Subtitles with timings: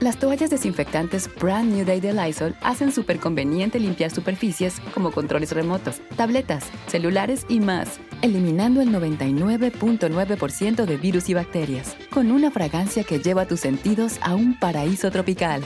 [0.00, 5.50] Las toallas desinfectantes Brand New Day de Lysol hacen súper conveniente limpiar superficies como controles
[5.50, 13.02] remotos, tabletas, celulares y más, eliminando el 99.9% de virus y bacterias, con una fragancia
[13.02, 15.62] que lleva tus sentidos a un paraíso tropical.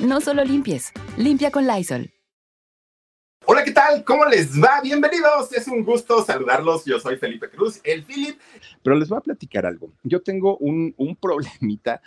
[0.00, 2.10] No solo limpies, limpia con Lysol.
[3.48, 4.02] Hola, ¿qué tal?
[4.02, 4.80] ¿Cómo les va?
[4.82, 5.52] Bienvenidos.
[5.52, 6.84] Es un gusto saludarlos.
[6.84, 8.40] Yo soy Felipe Cruz, el Philip.
[8.82, 9.92] Pero les voy a platicar algo.
[10.02, 12.02] Yo tengo un, un problemita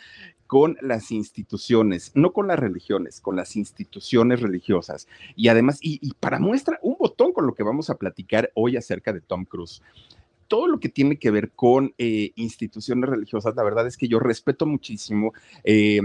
[0.50, 5.08] con las instituciones, no con las religiones, con las instituciones religiosas.
[5.36, 9.14] Y además, y, para muestra, un botón con lo que vamos a platicar hoy acerca
[9.14, 9.84] de Tom Cruise
[10.48, 14.20] todo lo que tiene que ver con eh, instituciones religiosas, la verdad es que yo
[14.20, 15.34] respeto muchísimo.
[15.64, 16.02] Eh,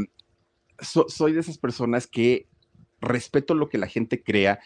[0.78, 2.46] soy de esas personas que
[3.00, 4.60] respeto lo que la gente crea,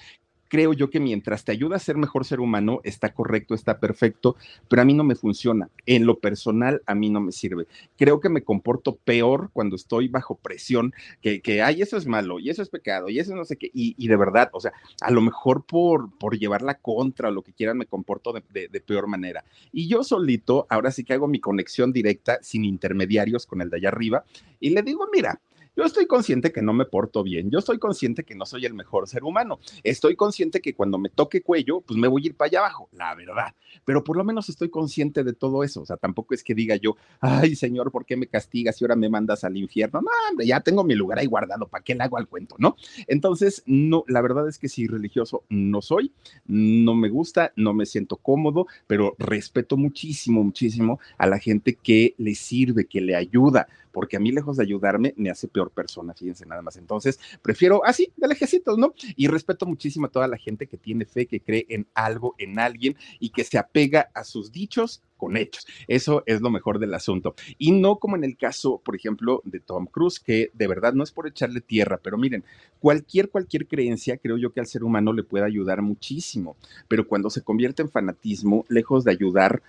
[0.48, 4.36] creo yo que mientras te ayuda a ser mejor ser humano, está correcto, está perfecto,
[4.68, 5.68] pero a mí no me funciona.
[5.86, 7.66] En lo personal, a mí no me sirve.
[7.96, 12.38] Creo que me comporto peor cuando estoy bajo presión, que, que ay, eso es malo,
[12.38, 15.10] y eso es pecado, y eso no sé qué, y, de verdad, o sea, a
[15.10, 18.80] lo mejor por, por llevar la contra o lo que quieran, me comporto de, de
[18.80, 19.44] peor manera.
[19.72, 23.76] Y yo solito, ahora sí que hago mi conexión directa, sin intermediarios con el de
[23.76, 24.24] allá arriba,
[24.60, 25.40] y le digo, mira,
[25.78, 28.74] yo estoy consciente que no me porto bien, yo estoy consciente que no soy el
[28.74, 32.34] mejor ser humano, estoy consciente que cuando me toque cuello, pues me voy a ir
[32.34, 33.54] para allá abajo, la verdad,
[33.84, 36.74] pero por lo menos estoy consciente de todo eso, o sea, tampoco es que diga
[36.74, 40.00] yo, ay Señor, ¿por qué me castigas y ahora me mandas al infierno?
[40.00, 42.74] No, hombre, ya tengo mi lugar ahí guardado, ¿para qué le hago al cuento, no?
[43.06, 46.10] Entonces, no, la verdad es que sí, religioso no soy,
[46.48, 52.16] no me gusta, no me siento cómodo, pero respeto muchísimo, muchísimo a la gente que
[52.18, 56.14] le sirve, que le ayuda, porque a mí lejos de ayudarme me hace peor persona,
[56.14, 56.76] fíjense nada más.
[56.76, 58.94] Entonces, prefiero así, de lejecitos, ¿no?
[59.16, 62.60] Y respeto muchísimo a toda la gente que tiene fe, que cree en algo, en
[62.60, 65.66] alguien y que se apega a sus dichos con hechos.
[65.88, 67.34] Eso es lo mejor del asunto.
[67.58, 71.02] Y no como en el caso, por ejemplo, de Tom Cruise, que de verdad no
[71.02, 72.44] es por echarle tierra, pero miren,
[72.78, 77.30] cualquier, cualquier creencia, creo yo que al ser humano le puede ayudar muchísimo, pero cuando
[77.30, 79.60] se convierte en fanatismo, lejos de ayudar,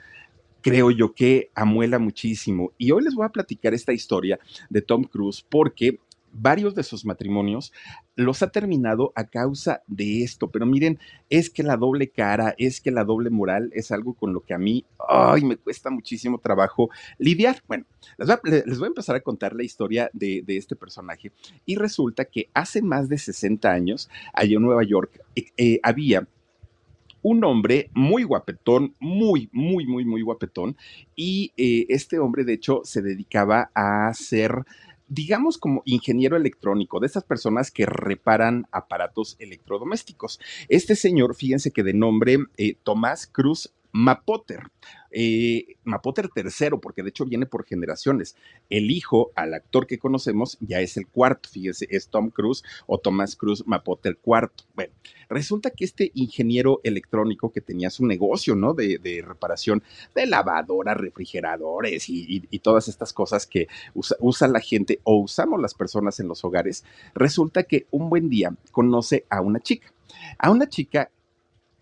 [0.62, 2.74] creo yo que amuela muchísimo.
[2.78, 4.40] Y hoy les voy a platicar esta historia
[4.70, 6.00] de Tom Cruise porque
[6.32, 7.74] varios de sus matrimonios
[8.16, 10.50] los ha terminado a causa de esto.
[10.50, 11.00] Pero miren,
[11.30, 14.54] es que la doble cara, es que la doble moral es algo con lo que
[14.54, 17.64] a mí, ay, me cuesta muchísimo trabajo lidiar.
[17.68, 17.86] Bueno,
[18.18, 21.32] les voy a, empezar a contar la historia de, este personaje.
[21.66, 26.28] Y resulta que hace más de 60 años, allá en Nueva York, eh, eh, había
[27.22, 30.78] un hombre muy guapetón, muy, muy, muy, muy guapetón.
[31.16, 34.66] Y eh, este hombre, de hecho, se dedicaba a ser
[35.10, 40.40] digamos como ingeniero electrónico, de esas personas que reparan aparatos electrodomésticos.
[40.70, 44.68] Este señor, fíjense que de nombre eh, Tomás Cruz Mapoter.
[45.12, 48.36] Eh, Mapoter tercero, porque de hecho viene por generaciones.
[48.70, 52.98] El hijo al actor que conocemos ya es el cuarto, fíjense, es Tom Cruise o
[53.00, 54.66] Tomás Cruz Mapoter cuarto.
[54.76, 54.94] Bueno,
[55.30, 58.74] resulta que este ingeniero electrónico que tenía su negocio, ¿no?
[58.74, 59.84] De, reparación
[60.16, 65.74] de lavadoras, refrigeradores y, todas estas cosas que usa, usa la gente o usamos las
[65.74, 66.84] personas en los hogares,
[67.16, 69.92] resulta que un buen día conoce a una chica,
[70.38, 71.10] a una chica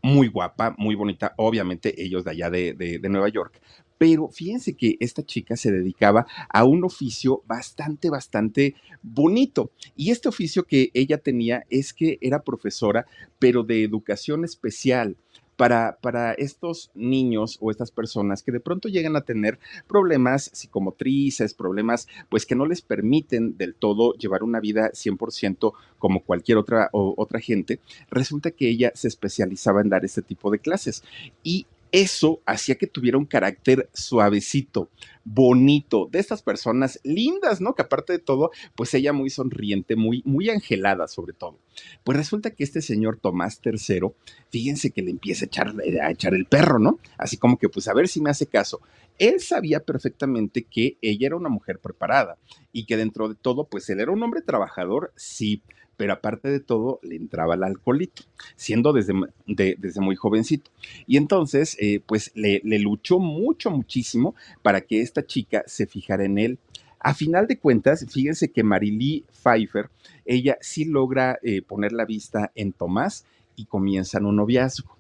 [0.08, 3.62] muy guapa, muy bonita, obviamente ellos de allá de, Nueva York,
[3.98, 9.72] pero fíjense que esta chica se dedicaba a un oficio bastante, bastante bonito.
[9.96, 13.06] Y este oficio que ella tenía es que era profesora,
[13.40, 15.18] pero de educación especial
[15.58, 21.54] para, para estos niños o estas personas que de pronto llegan a tener problemas psicomotrices,
[21.54, 26.90] problemas pues que no les permiten del todo llevar una vida 100% como cualquier otra,
[26.94, 31.04] o, otra gente, resulta que ella se especializaba en dar este tipo de clases.
[31.44, 34.90] Y eso hacía que tuviera un carácter suavecito,
[35.24, 37.76] bonito, de estas personas lindas, ¿no?
[37.76, 41.60] Que aparte de todo, pues ella muy sonriente, muy, muy angelada sobre todo.
[42.04, 44.10] Pues resulta que este señor Tomás III,
[44.50, 47.00] fíjense que le empieza a echar, a echar el perro, ¿no?
[47.18, 48.82] Así como que, pues a ver si me hace caso.
[49.20, 52.38] Él sabía perfectamente que ella era una mujer preparada
[52.72, 55.64] y que dentro de todo, pues él era un hombre trabajador, sí,
[55.98, 58.24] pero aparte de todo le entraba el alcoholito,
[58.56, 59.14] siendo desde,
[59.48, 60.72] desde muy jovencito.
[61.08, 66.38] Y entonces, eh, pues le, luchó mucho, muchísimo para que esta chica se fijara en
[66.38, 66.60] él.
[67.00, 69.90] A final de cuentas, fíjense que Marilee Pfeiffer,
[70.26, 74.96] ella sí logra eh, poner la vista en Tomás y comienzan un noviazgo.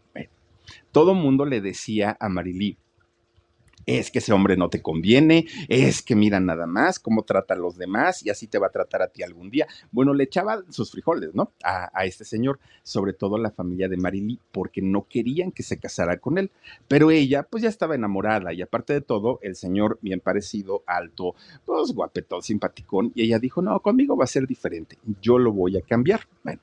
[0.91, 2.77] todo mundo le decía a Marilee,
[3.87, 7.57] es que ese hombre no te conviene, es que mira nada más cómo trata a
[7.57, 9.65] los demás y así te va a tratar a ti algún día.
[9.91, 11.53] Bueno, le echaba sus frijoles, ¿no?
[11.63, 16.17] A, este señor, sobre todo la familia de Marily, porque no querían que se casara
[16.17, 16.51] con él.
[16.87, 21.35] Pero ella, pues ya estaba enamorada y aparte de todo, el señor bien parecido, alto,
[21.65, 25.77] pues guapetón, simpaticón, y ella dijo, no, conmigo va a ser diferente, yo lo voy
[25.77, 26.27] a cambiar.
[26.43, 26.59] Bueno,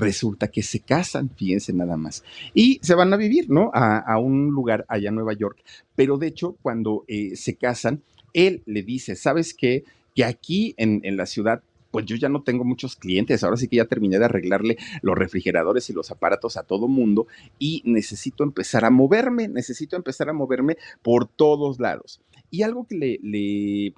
[0.00, 2.24] resulta que se casan, fíjense nada más,
[2.54, 3.70] y se van a vivir, ¿no?
[3.72, 5.62] A, un lugar allá en Nueva York.
[5.94, 8.02] Pero de hecho, cuando eh, se casan,
[8.32, 9.84] él le dice, ¿sabes qué?
[10.14, 13.68] Que aquí en, en la ciudad pues yo ya no tengo muchos clientes, ahora sí
[13.68, 17.26] que ya terminé de arreglarle los refrigeradores y los aparatos a todo mundo
[17.58, 22.20] y necesito empezar a moverme, necesito empezar a moverme por todos lados.
[22.50, 23.94] Y algo que le, le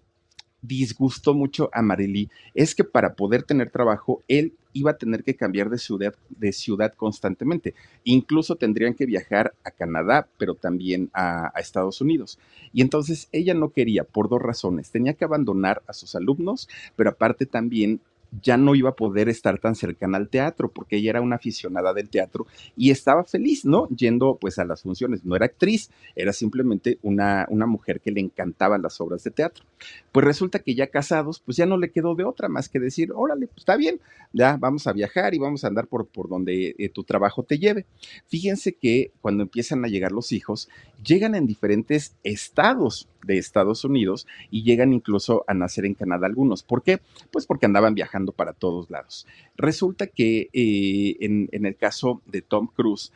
[0.62, 5.36] disgustó mucho a Marily es que para poder tener trabajo, él iba a tener que
[5.36, 7.74] cambiar de ciudad, de ciudad constantemente.
[8.04, 12.38] Incluso tendrían que viajar a Canadá, pero también a, a, Estados Unidos.
[12.72, 14.90] Y entonces ella no quería por dos razones.
[14.90, 18.00] Tenía que abandonar a sus alumnos, pero aparte también
[18.40, 21.93] ya no iba a poder estar tan cercana al teatro porque ella era una aficionada
[21.93, 22.46] del teatro
[22.76, 23.88] y estaba feliz, ¿no?
[23.88, 25.25] Yendo pues a las funciones.
[25.25, 29.64] No era actriz, era simplemente una, una mujer que le encantaban las obras de teatro.
[30.12, 33.12] Pues resulta que ya casados, pues ya no le quedó de otra más que decir,
[33.14, 34.00] órale, pues está bien,
[34.32, 37.58] ya vamos a viajar y vamos a andar por, por donde eh, tu trabajo te
[37.58, 37.87] lleve.
[38.26, 40.69] Fíjense que cuando empiezan a llegar los hijos,
[41.05, 46.62] llegan en diferentes estados de Estados Unidos y llegan incluso a nacer en Canadá algunos.
[46.62, 47.00] ¿Por qué?
[47.30, 49.26] Pues porque andaban viajando para todos lados.
[49.56, 53.12] Resulta que eh, en, el caso de Tom Cruise,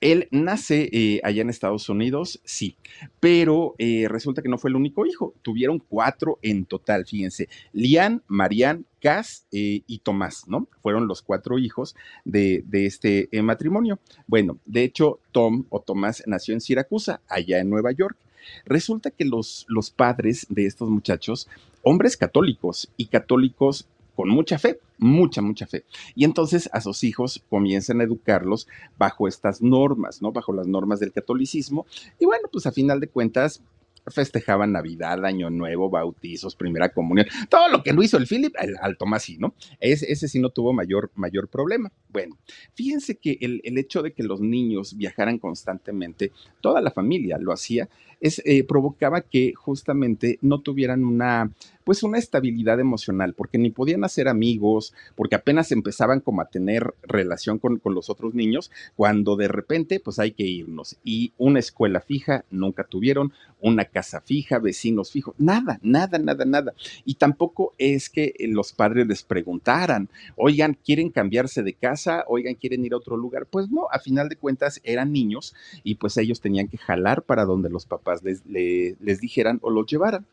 [0.00, 2.76] él nace eh, allá en Estados Unidos, sí,
[3.18, 5.34] pero eh, resulta que no fue el único hijo.
[5.42, 7.48] Tuvieron cuatro en total, fíjense.
[7.74, 10.68] Lian, Marianne, Cass y Tomás, ¿no?
[10.82, 13.98] Fueron los cuatro hijos de, este matrimonio.
[14.26, 18.16] Bueno, de hecho, Tom o Tomás nació en Siracusa, allá en Nueva York.
[18.64, 21.48] Resulta que los, los padres de estos muchachos,
[21.82, 25.84] hombres católicos y católicos con mucha fe, mucha, mucha fe.
[26.14, 30.32] Y entonces a sus hijos comienzan a educarlos bajo estas normas, ¿no?
[30.32, 31.86] Bajo las normas del catolicismo.
[32.18, 33.62] Y bueno, pues a final de cuentas,
[34.06, 38.96] festejaban Navidad, Año Nuevo, bautizos, primera comunión, todo lo que no hizo el Philip, al
[38.96, 39.54] Tomás sí, ¿no?
[39.78, 41.92] Ese, ese, sí no tuvo mayor, mayor problema.
[42.08, 42.38] Bueno,
[42.74, 47.52] fíjense que el, el, hecho de que los niños viajaran constantemente, toda la familia lo
[47.52, 47.88] hacía,
[48.20, 51.50] es, eh, provocaba que justamente no tuvieran una,
[51.84, 56.94] pues una estabilidad emocional, porque ni podían hacer amigos, porque apenas empezaban como a tener
[57.02, 60.98] relación con, con, los otros niños, cuando de repente pues hay que irnos.
[61.04, 66.74] Y una escuela fija nunca tuvieron, una casa fija, vecinos fijos, nada, nada, nada, nada.
[67.04, 72.24] Y tampoco es que los padres les preguntaran, oigan, ¿quieren cambiarse de casa?
[72.28, 73.46] Oigan, ¿quieren ir a otro lugar?
[73.46, 77.44] Pues no, a final de cuentas eran niños y pues ellos tenían que jalar para
[77.44, 80.26] donde los papás les, dijeran o los llevaran.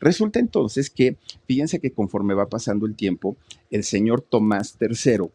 [0.00, 3.36] Resulta entonces que, fíjense que conforme va pasando el tiempo,
[3.70, 5.28] el señor Tomás III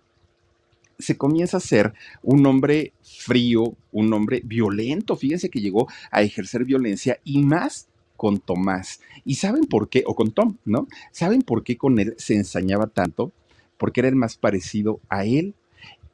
[1.02, 5.16] se comienza a ser un hombre frío, un hombre violento.
[5.16, 9.02] Fíjense que llegó a ejercer violencia y más con Tomás.
[9.26, 10.04] ¿Y saben por qué?
[10.06, 10.88] O con Tom, ¿no?
[11.12, 13.32] ¿Saben por qué con él se ensañaba tanto?
[13.78, 15.56] Porque era el más parecido a él.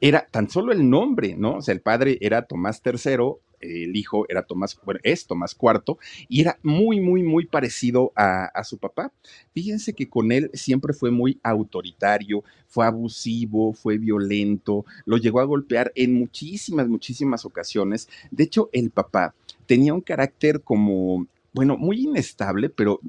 [0.00, 1.56] Era tan solo el nombre, ¿no?
[1.56, 5.96] O sea, el padre era Tomás III, el hijo era Tomás, bueno, es Tomás IV,
[6.28, 9.12] y era muy, muy, muy parecido a, su papá.
[9.54, 15.44] Fíjense que con él siempre fue muy autoritario, fue abusivo, fue violento, lo llegó a
[15.44, 18.08] golpear en muchísimas, muchísimas ocasiones.
[18.30, 19.34] De hecho, el papá
[19.66, 23.00] tenía un carácter como bueno, muy inestable, pero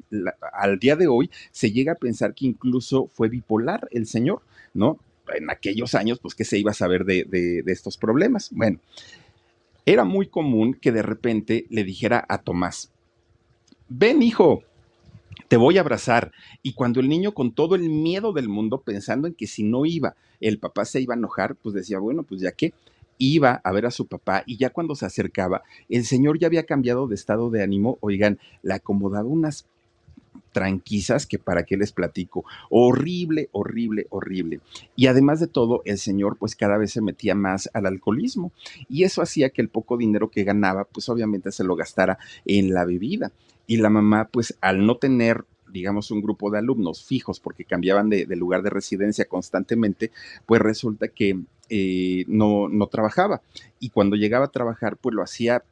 [0.53, 4.41] al día de hoy se llega a pensar que incluso fue bipolar el señor,
[4.73, 4.97] ¿no?
[5.35, 8.49] En aquellos años, pues, ¿qué se iba a saber de, de estos problemas?
[8.51, 8.79] Bueno,
[9.93, 12.91] era muy común que de repente le dijera a Tomás,
[13.87, 14.61] ven hijo,
[15.47, 16.31] te voy a abrazar.
[16.61, 19.87] Y cuando el niño con todo el miedo del mundo, pensando en que si no
[19.87, 22.71] iba, el papá se iba a enojar, pues decía, bueno, pues ya que
[23.17, 26.67] iba a ver a su papá y ya cuando se acercaba, el señor ya había
[26.67, 29.65] cambiado de estado de ánimo, oigan, le acomodaba unas
[30.51, 32.45] tranquisas que para qué les platico.
[32.69, 34.59] Horrible, horrible, horrible.
[34.95, 38.51] Y además de todo, el señor pues cada vez se metía más al alcoholismo
[38.87, 42.73] y eso hacía que el poco dinero que ganaba pues obviamente se lo gastara en
[42.73, 43.31] la bebida.
[43.67, 48.09] Y la mamá pues al no tener digamos, un grupo de alumnos fijos porque cambiaban
[48.09, 50.11] de, lugar de residencia constantemente,
[50.47, 51.39] pues resulta que
[51.69, 53.41] eh, no, no trabajaba.
[53.79, 55.63] Y cuando llegaba a trabajar, pues lo hacía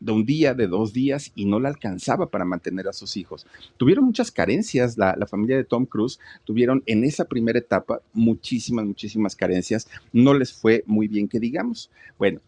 [0.00, 3.46] de un día, de dos días, y no le alcanzaba para mantener a sus hijos.
[3.76, 8.86] Tuvieron muchas carencias, la, la, familia de Tom Cruise tuvieron en esa primera etapa muchísimas,
[8.86, 9.88] muchísimas carencias.
[10.12, 11.90] No les fue muy bien que digamos.
[12.18, 12.40] Bueno,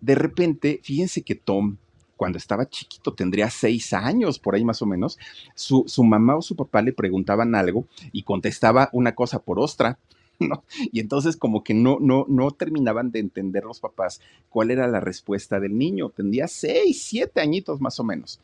[0.00, 1.76] de repente, fíjense que Tom
[2.18, 5.18] cuando estaba chiquito, tendría seis años, por ahí más o menos,
[5.54, 9.98] su, su mamá o su papá le preguntaban algo y contestaba una cosa por otra.
[10.92, 15.00] Y entonces como que no, no, no terminaban de entender los papás cuál era la
[15.00, 16.10] respuesta del niño.
[16.10, 18.40] Tendría seis, siete añitos más o menos.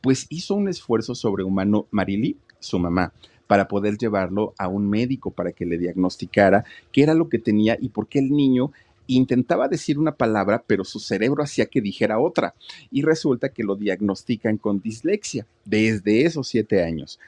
[0.00, 3.12] Pues hizo un esfuerzo sobrehumano Marily, su mamá,
[3.46, 7.76] para poder llevarlo a un médico para que le diagnosticara qué era lo que tenía
[7.80, 8.72] y por qué el niño
[9.08, 12.54] intentaba decir una palabra, pero su cerebro hacía que dijera otra.
[12.90, 17.18] Y resulta que lo diagnostican con dislexia desde esos siete años.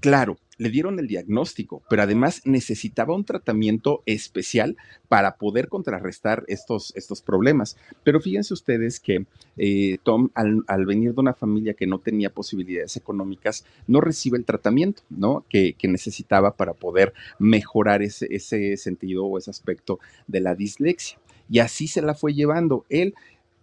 [0.00, 4.76] Claro, le dieron el diagnóstico, pero además necesitaba un tratamiento especial
[5.08, 7.76] para poder contrarrestar estos, estos problemas.
[8.02, 12.96] Pero fíjense ustedes que eh, Tom, al, venir de una familia que no tenía posibilidades
[12.96, 15.44] económicas, no recibe el tratamiento ¿no?
[15.48, 21.18] que, que necesitaba para poder mejorar ese, ese sentido o ese aspecto de la dislexia.
[21.50, 22.86] Y así se la fue llevando.
[22.88, 23.14] Él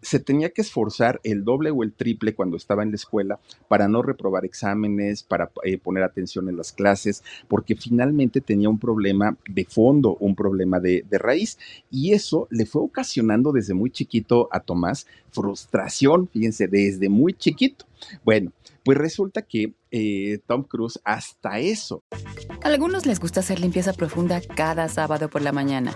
[0.02, 3.88] se tenía que esforzar el doble o el triple cuando estaba en la escuela para
[3.88, 9.38] no reprobar exámenes, para eh, poner atención en las clases, porque finalmente tenía un problema
[9.48, 11.58] de fondo, un problema de, raíz.
[11.92, 17.86] Y eso le fue ocasionando desde muy chiquito a Tomás frustración, fíjense, desde muy chiquito.
[18.24, 18.52] Bueno,
[18.84, 22.04] pues resulta que eh, Tom Cruise hasta eso.
[22.64, 25.96] A algunos les gusta hacer limpieza profunda cada sábado por la mañana.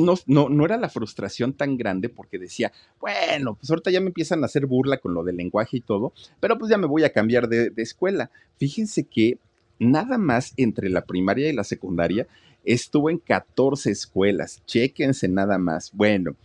[0.00, 4.08] No, no, no era la frustración tan grande porque decía, bueno, pues ahorita ya me
[4.08, 7.04] empiezan a hacer burla con lo del lenguaje y todo, pero pues ya me voy
[7.04, 8.30] a cambiar de, de escuela.
[8.58, 9.38] Fíjense que
[9.78, 12.26] nada más entre la primaria y la secundaria
[12.64, 15.90] estuvo en 14 escuelas, chéquense nada más.
[15.92, 16.36] Bueno,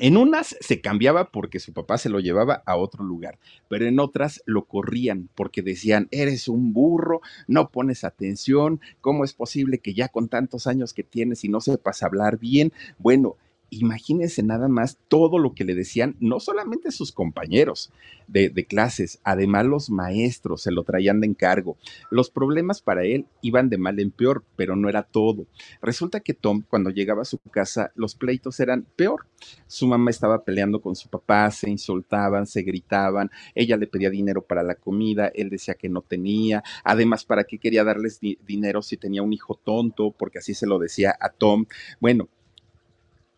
[0.00, 4.00] en unas se cambiaba porque su papá se lo llevaba a otro lugar, pero en
[4.00, 9.94] otras lo corrían porque decían, eres un burro, no pones atención, ¿cómo es posible que
[9.94, 12.72] ya con tantos años que tienes y no sepas hablar bien?
[12.98, 13.36] Bueno,
[13.80, 17.90] imagínense nada más todo lo que le decían, no solamente sus compañeros
[18.26, 21.76] de, clases, además los maestros se lo traían de encargo.
[22.10, 25.46] Los problemas para él iban de mal en peor, pero no era todo.
[25.82, 29.26] Resulta que Tom, cuando llegaba a su casa, los pleitos eran peor.
[29.66, 34.42] Su mamá estaba peleando con su papá, se insultaban, se gritaban, ella le pedía dinero
[34.42, 38.96] para la comida, él decía que no tenía, además, ¿para qué quería darles dinero si
[38.96, 40.10] tenía un hijo tonto?
[40.10, 41.66] Porque así se lo decía a Tom.
[42.00, 42.28] Bueno,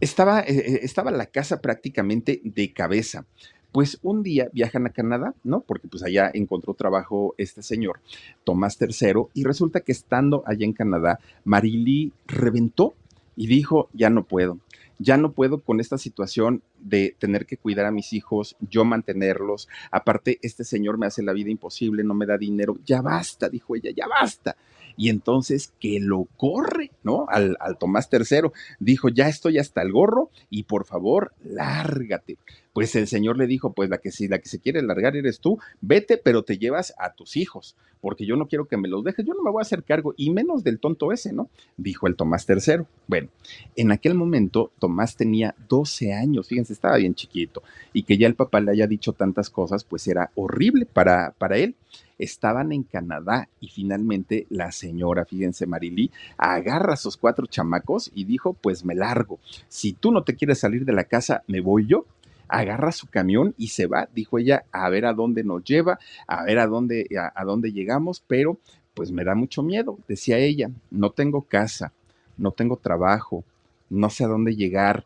[0.01, 3.27] estaba, eh, eh, estaba la casa prácticamente de cabeza.
[3.73, 5.61] Pues un día viajan a Canadá, ¿no?
[5.61, 8.01] Porque pues allá encontró trabajo este señor,
[8.45, 12.95] Tomás III, y resulta que estando allá en Canadá, Marily reventó
[13.37, 14.59] y dijo, ya no puedo,
[14.99, 19.69] ya no puedo con esta situación de tener que cuidar a mis hijos, yo mantenerlos,
[19.91, 23.77] aparte este señor me hace la vida imposible, no me da dinero, ya basta, dijo
[23.77, 24.57] ella, ya basta
[24.97, 27.27] y entonces que lo corre, ¿no?
[27.29, 28.51] Al, Tomás III.
[28.81, 32.39] Dijo, ya estoy hasta el gorro y por favor, lárgate.
[32.77, 35.41] Pues el señor le dijo, pues la que si la que se quiere largar eres
[35.41, 39.03] tú, vete, pero te llevas a tus hijos, porque yo no quiero que me los
[39.03, 41.49] dejes, yo no me voy a hacer cargo, y menos del tonto ese, ¿no?
[41.79, 42.85] Dijo el Tomás III.
[43.07, 43.31] Bueno,
[43.77, 47.63] en aquel momento Tomás tenía 12 años, fíjense, estaba bien chiquito,
[47.95, 51.57] y que ya el papá le haya dicho tantas cosas, pues era horrible para, para
[51.57, 51.77] él
[52.19, 58.25] estaban en Canadá y finalmente la señora, fíjense, Marilí, agarra a sus cuatro chamacos y
[58.25, 59.39] dijo, pues me largo.
[59.69, 62.07] Si tú no te quieres salir de la casa, me voy yo
[62.49, 66.45] agarra su camión y se va, dijo ella, a ver a dónde nos lleva, a
[66.45, 68.59] ver a dónde, a, dónde llegamos, pero
[68.95, 71.93] pues me da mucho miedo, decía ella, no tengo casa,
[72.37, 73.45] no tengo trabajo,
[73.91, 75.05] no sé a dónde llegar,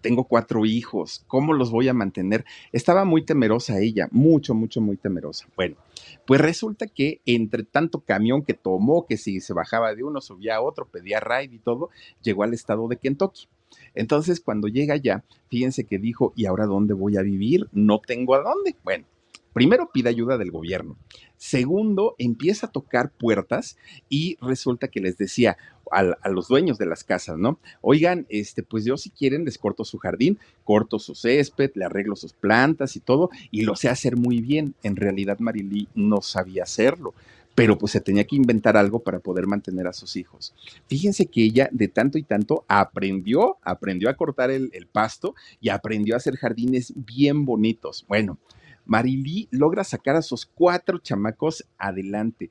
[0.00, 2.44] tengo cuatro hijos, ¿cómo los voy a mantener?
[2.72, 5.46] Estaba muy temerosa ella, mucho, mucho, muy temerosa.
[5.56, 5.76] Bueno,
[6.26, 10.56] pues resulta que entre tanto camión que tomó, que si se bajaba de uno, subía
[10.56, 11.90] a otro, pedía ride y todo,
[12.22, 13.48] llegó al estado de Kentucky.
[13.94, 17.68] Entonces, cuando llega allá, fíjense que dijo, ¿y ahora dónde voy a vivir?
[17.72, 18.76] No tengo a dónde.
[18.84, 19.06] Bueno,
[19.52, 20.96] primero pide ayuda del gobierno.
[21.36, 23.76] Segundo, empieza a tocar puertas
[24.08, 25.56] y resulta que les decía
[25.90, 27.58] a, los dueños de las casas, ¿no?
[27.80, 32.16] Oigan, este, pues yo si quieren les corto su jardín, corto su césped, le arreglo
[32.16, 34.74] sus plantas y todo, y lo sé hacer muy bien.
[34.82, 37.14] En realidad Marilí no sabía hacerlo
[37.56, 40.54] pero pues se tenía que inventar algo para poder mantener a sus hijos.
[40.88, 45.70] Fíjense que ella de tanto y tanto aprendió, aprendió a cortar el, el pasto y
[45.70, 48.04] aprendió a hacer jardines bien bonitos.
[48.06, 48.38] Bueno,
[48.84, 52.50] Marilí logra sacar a sus cuatro chamacos adelante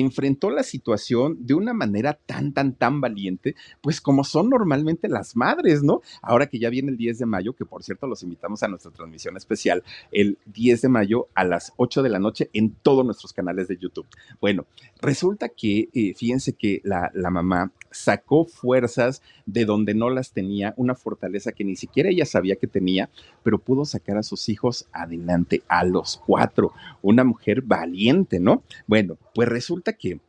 [0.00, 5.36] enfrentó la situación de una manera tan, tan, tan valiente, pues como son normalmente las
[5.36, 6.00] madres, ¿no?
[6.22, 8.90] Ahora que ya viene el 10 de mayo, que por cierto los invitamos a nuestra
[8.90, 13.34] transmisión especial el 10 de mayo a las 8 de la noche en todos nuestros
[13.34, 14.06] canales de YouTube.
[14.40, 14.64] Bueno,
[15.00, 20.74] resulta que, eh, fíjense que la, la mamá sacó fuerzas de donde no las tenía,
[20.76, 23.10] una fortaleza que ni siquiera ella sabía que tenía,
[23.42, 26.72] pero pudo sacar a sus hijos adelante, a los cuatro,
[27.02, 28.62] una mujer valiente, ¿no?
[28.86, 30.20] Bueno, pues resulta que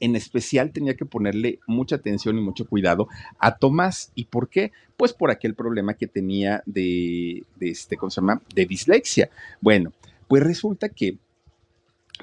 [0.00, 3.08] en especial tenía que ponerle mucha atención y mucho cuidado
[3.38, 4.12] a Tomás.
[4.14, 4.72] ¿Y por qué?
[4.96, 8.42] Pues por aquel problema que tenía de, de este, ¿cómo se llama?
[8.54, 9.30] De dislexia.
[9.60, 9.92] Bueno,
[10.28, 11.18] pues resulta que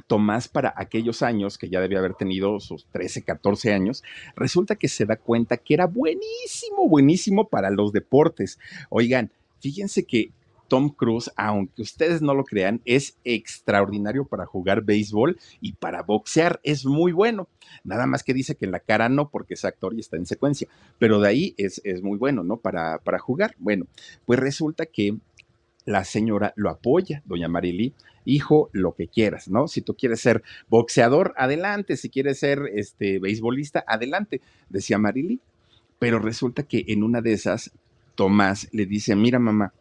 [0.07, 4.03] Tomás para aquellos años, que ya debía haber tenido sus 13, 14 años,
[4.35, 8.59] resulta que se da cuenta que era buenísimo, buenísimo para los deportes.
[8.89, 10.31] Oigan, fíjense que
[10.67, 16.60] Tom Cruise, aunque ustedes no lo crean, es extraordinario para jugar béisbol y para boxear,
[16.63, 17.48] es muy bueno.
[17.84, 20.25] Nada más que dice que en la cara no, porque es actor y está en
[20.25, 20.67] secuencia,
[21.00, 22.57] pero de ahí es, es muy bueno, ¿no?
[22.57, 23.55] Para, para jugar.
[23.60, 23.86] Bueno,
[24.25, 25.17] pues resulta que
[25.86, 27.93] la señora lo apoya, doña Marily,
[28.25, 29.67] hijo, lo que quieras, ¿no?
[29.67, 35.39] Si tú quieres ser boxeador, adelante, si quieres ser este beisbolista, adelante, decía Marily.
[36.00, 37.72] Pero resulta que en una de esas,
[38.15, 39.74] Tomás le dice, mira mamá,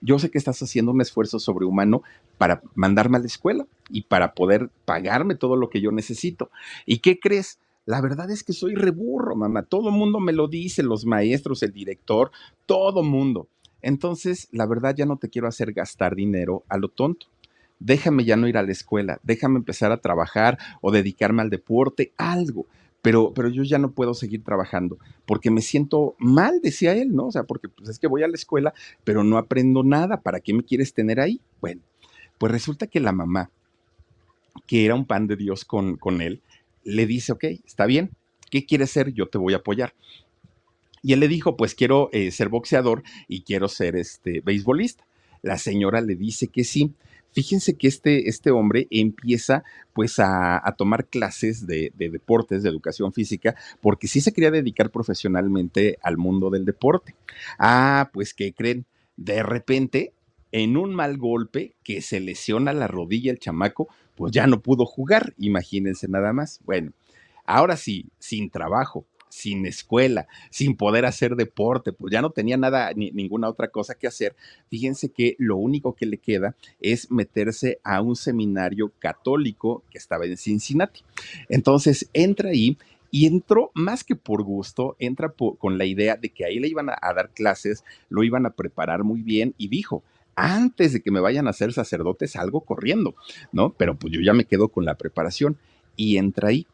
[0.00, 2.02] yo sé que estás haciendo un esfuerzo sobrehumano
[2.38, 6.50] para mandarme a la escuela y para poder pagarme todo lo que yo necesito.
[6.86, 7.58] ¿Y qué crees?
[7.86, 9.62] La verdad es que soy reburro, mamá.
[9.62, 12.30] Todo el mundo me lo dice, los maestros, el director,
[12.66, 13.48] todo mundo.
[13.82, 17.26] Entonces, la verdad ya no te quiero hacer gastar dinero a lo tonto.
[17.78, 22.12] Déjame ya no ir a la escuela, déjame empezar a trabajar o dedicarme al deporte,
[22.16, 22.66] algo.
[23.04, 27.26] Pero, pero yo ya no puedo seguir trabajando porque me siento mal, decía él, ¿no?
[27.26, 28.72] O sea, porque pues es que voy a la escuela,
[29.04, 30.22] pero no aprendo nada.
[30.22, 31.38] ¿Para qué me quieres tener ahí?
[31.60, 31.82] Bueno,
[32.38, 33.50] pues resulta que la mamá,
[34.66, 36.40] que era un pan de Dios con, con él,
[36.82, 38.08] le dice, ok, está bien,
[38.50, 39.12] ¿qué quieres ser?
[39.12, 39.92] Yo te voy a apoyar.
[41.02, 45.04] Y él le dijo, pues quiero eh, ser boxeador y quiero ser este beisbolista.
[45.42, 46.94] La señora le dice que sí.
[47.34, 53.12] Fíjense que este, este hombre empieza pues a, tomar clases de, de, deportes, de educación
[53.12, 57.16] física, porque sí se quería dedicar profesionalmente al mundo del deporte.
[57.58, 58.86] Ah, pues ¿qué creen?
[59.16, 60.12] De repente,
[60.52, 64.86] en un mal golpe que se lesiona la rodilla el chamaco, pues ya no pudo
[64.86, 66.60] jugar, imagínense nada más.
[66.64, 66.92] Bueno,
[67.44, 72.92] ahora sí, sin trabajo, sin escuela, sin poder hacer deporte, pues ya no tenía nada,
[72.94, 74.36] ni, ninguna otra cosa que hacer.
[74.70, 80.24] Fíjense que lo único que le queda es meterse a un seminario católico que estaba
[80.24, 81.02] en Cincinnati.
[81.48, 82.78] Entonces entra ahí
[83.10, 86.88] y entró más que por gusto, entra con la idea de que ahí le iban
[86.90, 90.04] a, a, dar clases, lo iban a preparar muy bien y dijo,
[90.36, 93.16] antes de que me vayan a ser sacerdotes, salgo corriendo,
[93.50, 93.72] ¿no?
[93.72, 95.58] Pero pues yo ya me quedo con la preparación
[95.96, 96.66] y entra ahí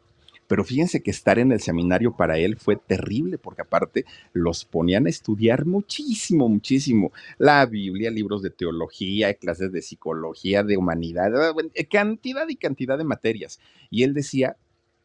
[0.51, 5.05] pero fíjense que estar en el seminario para él fue terrible, porque aparte los ponían
[5.05, 7.13] a estudiar muchísimo, muchísimo.
[7.37, 11.31] La Biblia, libros de teología, clases de psicología, de humanidad,
[11.73, 13.61] eh, cantidad y cantidad de materias.
[13.89, 14.57] Y él decía,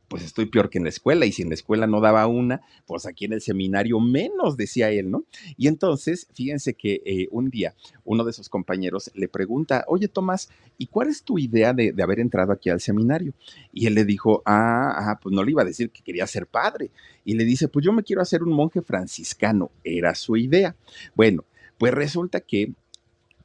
[0.08, 2.62] pues estoy peor que en la escuela y si en la escuela no daba una,
[2.86, 5.24] pues aquí en el seminario menos, decía él, ¿no?
[5.56, 10.48] Y entonces, fíjense que eh, un día uno de sus compañeros le pregunta, oye Tomás,
[10.78, 13.34] ¿y cuál es tu idea de, de, haber entrado aquí al seminario?
[13.72, 16.46] Y él le dijo, ah, ah, pues no le iba a decir que quería ser
[16.46, 16.90] padre.
[17.24, 20.76] Y le dice, pues yo me quiero hacer un monje franciscano, era su idea.
[21.14, 21.44] Bueno,
[21.78, 22.72] pues resulta que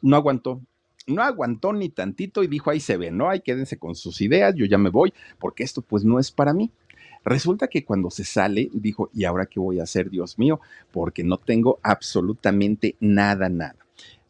[0.01, 0.61] no aguantó,
[1.07, 3.29] no aguantó ni tantito y dijo, ahí se ve, ¿no?
[3.29, 6.53] Ahí quédense con sus ideas, yo ya me voy, porque esto pues no es para
[6.53, 6.71] mí.
[7.23, 10.59] Resulta que cuando se sale, dijo, ¿y ahora qué voy a hacer, Dios mío?
[10.91, 13.75] Porque no tengo absolutamente nada, nada.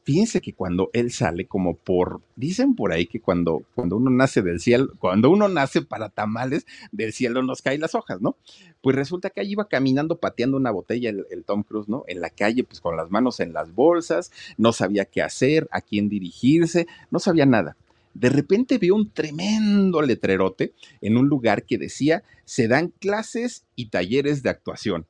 [0.04, 4.42] Fíjense que cuando él sale, como por, dicen por ahí que cuando, cuando uno nace
[4.42, 8.36] del cielo, cuando uno nace para tamales, del cielo nos caen las hojas, ¿no?
[8.82, 12.04] Pues resulta que ahí iba caminando pateando una botella el, el, Tom Cruise, ¿no?
[12.08, 15.82] En la calle, pues con las manos en las bolsas, no sabía qué hacer, a
[15.82, 17.78] quién dirigirse, no sabía nada.
[18.16, 23.90] De repente vio un tremendo letrerote en un lugar que decía, se dan clases y
[23.90, 25.06] talleres de actuación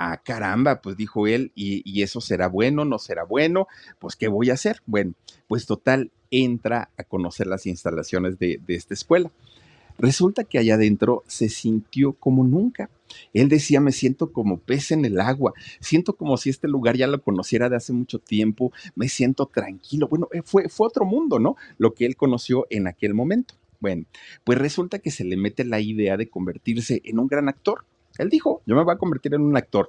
[0.00, 4.48] ah, caramba, pues dijo él, y, eso será bueno, no será bueno, pues ¿qué voy
[4.48, 4.80] a hacer?
[4.86, 5.12] Bueno,
[5.46, 9.30] pues total, entra a conocer las instalaciones de, de esta escuela.
[9.98, 12.88] Resulta que allá adentro se sintió como nunca.
[13.34, 17.06] Él decía, me siento como pez en el agua, siento como si este lugar ya
[17.06, 20.08] lo conociera de hace mucho tiempo, me siento tranquilo.
[20.08, 21.56] Bueno, eh, fue, fue otro mundo, ¿no?
[21.76, 23.54] Lo que él conoció en aquel momento.
[23.80, 24.06] Bueno,
[24.44, 27.84] pues resulta que se le mete la idea de convertirse en un gran actor.
[28.20, 29.88] Él dijo, yo me voy a convertir en un actor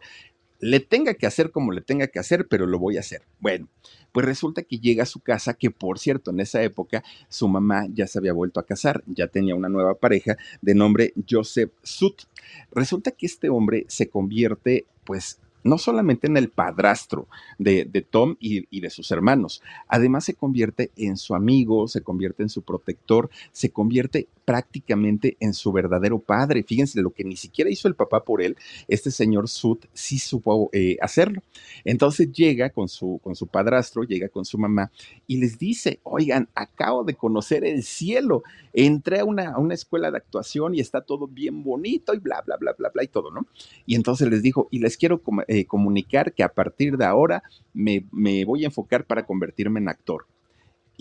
[0.61, 3.23] le tenga que hacer como le tenga que hacer, pero lo voy a hacer.
[3.39, 3.67] Bueno,
[4.11, 7.87] pues resulta que llega a su casa, que por cierto, en esa época su mamá
[7.91, 12.23] ya se había vuelto a casar, ya tenía una nueva pareja de nombre Joseph Sut.
[12.71, 18.79] Resulta que este hombre se convierte, pues, no solamente en el padrastro de, Tom y,
[18.79, 23.71] de sus hermanos, además se convierte en su amigo, se convierte en su protector, se
[23.71, 26.63] convierte prácticamente en su verdadero padre.
[26.63, 30.69] Fíjense, lo que ni siquiera hizo el papá por él, este señor Sud sí supo
[30.73, 31.41] eh, hacerlo.
[31.85, 34.91] Entonces llega con su, con su padrastro, llega con su mamá
[35.27, 38.43] y les dice, oigan, acabo de conocer el cielo,
[38.73, 42.41] entré a una, a una escuela de actuación y está todo bien bonito y bla,
[42.45, 43.47] bla, bla, bla, bla y todo, ¿no?
[43.85, 45.21] Y entonces les dijo, y les quiero
[45.53, 49.89] eh, comunicar que a partir de ahora me, me voy a enfocar para convertirme en
[49.89, 50.25] actor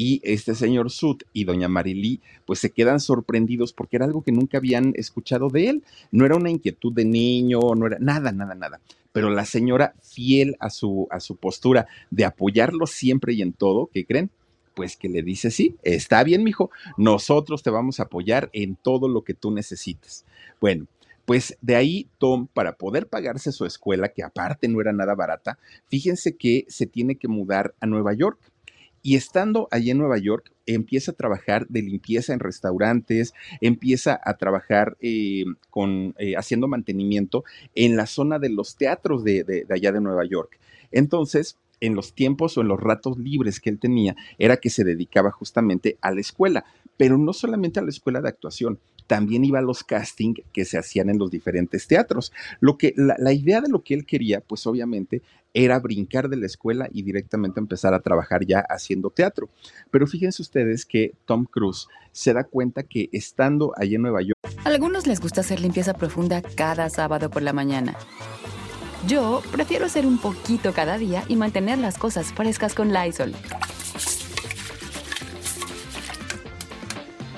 [0.00, 4.32] y este señor Sud y doña Marilí pues se quedan sorprendidos porque era algo que
[4.32, 5.84] nunca habían escuchado de él.
[6.10, 8.80] No era una inquietud de niño, no era nada, nada, nada.
[9.12, 13.90] Pero la señora, fiel a su, a su postura de apoyarlo siempre y en todo,
[13.92, 14.30] ¿qué creen?
[14.72, 19.06] Pues que le dice, sí, está bien, mijo, nosotros te vamos a apoyar en todo
[19.06, 20.24] lo que tú necesites.
[20.62, 20.86] Bueno,
[21.24, 25.58] pues de ahí Tom, para poder pagarse su escuela, que aparte no era nada barata,
[25.88, 28.38] fíjense que se tiene que mudar a Nueva York
[29.02, 34.34] y estando allí en Nueva York, empieza a trabajar de limpieza en restaurantes, empieza a
[34.34, 39.92] trabajar eh, con, eh, haciendo mantenimiento en la zona de los teatros de, de allá
[39.92, 40.58] de Nueva York.
[40.90, 44.84] Entonces, en los tiempos o en los ratos libres que él tenía, era que se
[44.84, 46.64] dedicaba justamente a la escuela,
[46.96, 48.78] pero no solamente a la escuela de actuación,
[49.10, 52.32] también iba a los castings que se hacían en los diferentes teatros.
[52.60, 55.20] Lo que, la, idea de lo que él quería, pues obviamente,
[55.52, 59.48] era brincar de la escuela y directamente empezar a trabajar ya haciendo teatro.
[59.90, 64.38] Pero fíjense ustedes que Tom Cruise se da cuenta que estando allí en Nueva York.
[64.62, 67.96] Algunos les gusta hacer limpieza profunda cada sábado por la mañana.
[69.08, 73.34] Yo prefiero hacer un poquito cada día y mantener las cosas frescas con Lysol.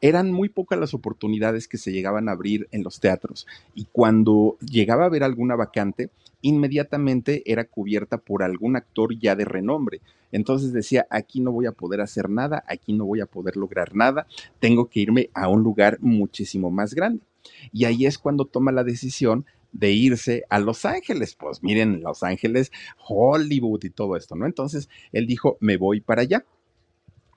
[0.00, 4.56] eran muy pocas las oportunidades que se llegaban a abrir en los teatros y cuando
[4.60, 6.10] llegaba a haber alguna vacante,
[6.42, 10.00] inmediatamente era cubierta por algún actor ya de renombre.
[10.32, 13.94] Entonces decía, aquí no voy a poder hacer nada, aquí no voy a poder lograr
[13.94, 14.26] nada,
[14.58, 17.22] tengo que irme a un lugar muchísimo más grande.
[17.72, 21.34] Y ahí es cuando toma la decisión de irse a Los Ángeles.
[21.34, 22.70] Pues miren, Los Ángeles,
[23.06, 24.46] Hollywood y todo esto, ¿no?
[24.46, 26.44] Entonces él dijo, me voy para allá.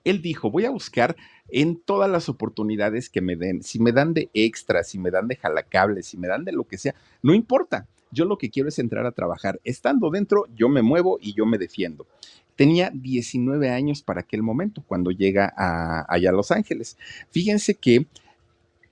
[0.04, 1.16] Él dijo, voy a buscar
[1.48, 3.62] en todas las oportunidades que me den.
[3.62, 6.64] Si me dan de extra, si me dan de jalacables, si me dan de lo
[6.64, 7.88] que sea, no importa.
[8.10, 9.60] Yo lo que quiero es entrar a trabajar.
[9.64, 12.06] Estando dentro, yo me muevo y yo me defiendo.
[12.54, 16.96] Tenía 19 años para aquel momento, cuando llega a, allá a Los Ángeles.
[17.30, 18.06] Fíjense que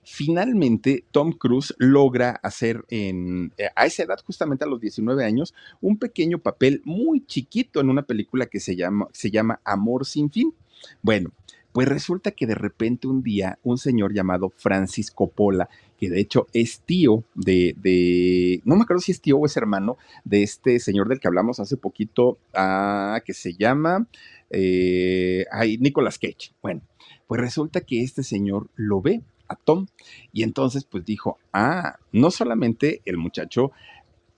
[0.03, 5.53] finalmente Tom Cruise logra hacer en, eh, a esa edad, justamente a los 19 años,
[5.79, 10.29] un pequeño papel muy chiquito en una película que se llama, se llama Amor sin
[10.29, 10.53] fin.
[11.01, 11.31] Bueno,
[11.73, 16.47] pues resulta que de repente un día un señor llamado Francis Coppola, que de hecho
[16.53, 21.09] es tío de, no me acuerdo si es tío o es hermano de este señor
[21.09, 24.07] del que hablamos hace poquito, ah, que se llama
[24.51, 25.45] eh,
[25.79, 26.53] Nicolas Cage.
[26.61, 26.81] Bueno,
[27.27, 29.87] pues resulta que este señor lo ve a Tom
[30.31, 33.71] y entonces pues dijo, ah, no solamente el muchacho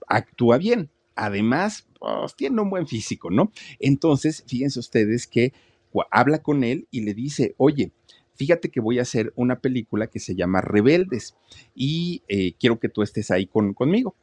[0.08, 3.52] actúa bien, además pues, tiene un buen físico, ¿no?
[3.78, 5.52] Entonces, fíjense ustedes que
[6.10, 7.92] habla con él y le dice, oye,
[8.34, 11.36] fíjate que voy a hacer una película que se llama Rebeldes
[11.74, 14.14] y eh, quiero que tú estés ahí con, conmigo.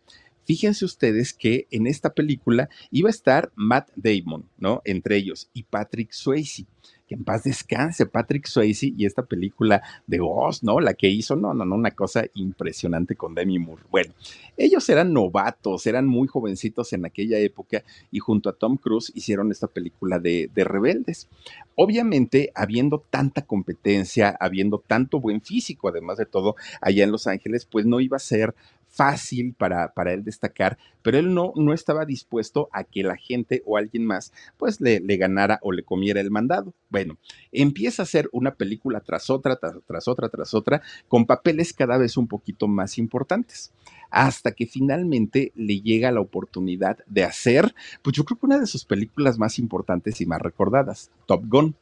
[0.46, 4.82] Fíjense ustedes que en esta película iba a estar Matt Damon, ¿no?
[4.84, 6.66] Entre ellos, y Patrick Swayze
[7.14, 10.80] en paz descanse Patrick Swayze y esta película de Oz, ¿no?
[10.80, 13.84] La que hizo, no, no, no, una cosa impresionante con Demi Moore.
[13.90, 14.14] Bueno,
[14.58, 19.52] ellos eran novatos, eran muy jovencitos en aquella época y junto a Tom Cruise hicieron
[19.52, 21.28] esta película de, de rebeldes.
[21.76, 27.66] Obviamente, habiendo tanta competencia, habiendo tanto buen físico, además de todo, allá en Los Ángeles,
[27.66, 28.54] pues no iba a ser
[28.94, 33.64] fácil para, para él destacar, pero él no, no estaba dispuesto a que la gente
[33.66, 36.74] o alguien más pues le, le ganara o le comiera el mandado.
[36.90, 37.18] Bueno,
[37.52, 41.98] empieza a hacer una película tras otra, tras, tras otra, tras otra, con papeles cada
[41.98, 43.72] vez un poquito más importantes
[44.12, 48.68] hasta que finalmente le llega la oportunidad de hacer, pues yo creo que una de
[48.68, 51.76] sus películas más importantes y más recordadas, Top Gun.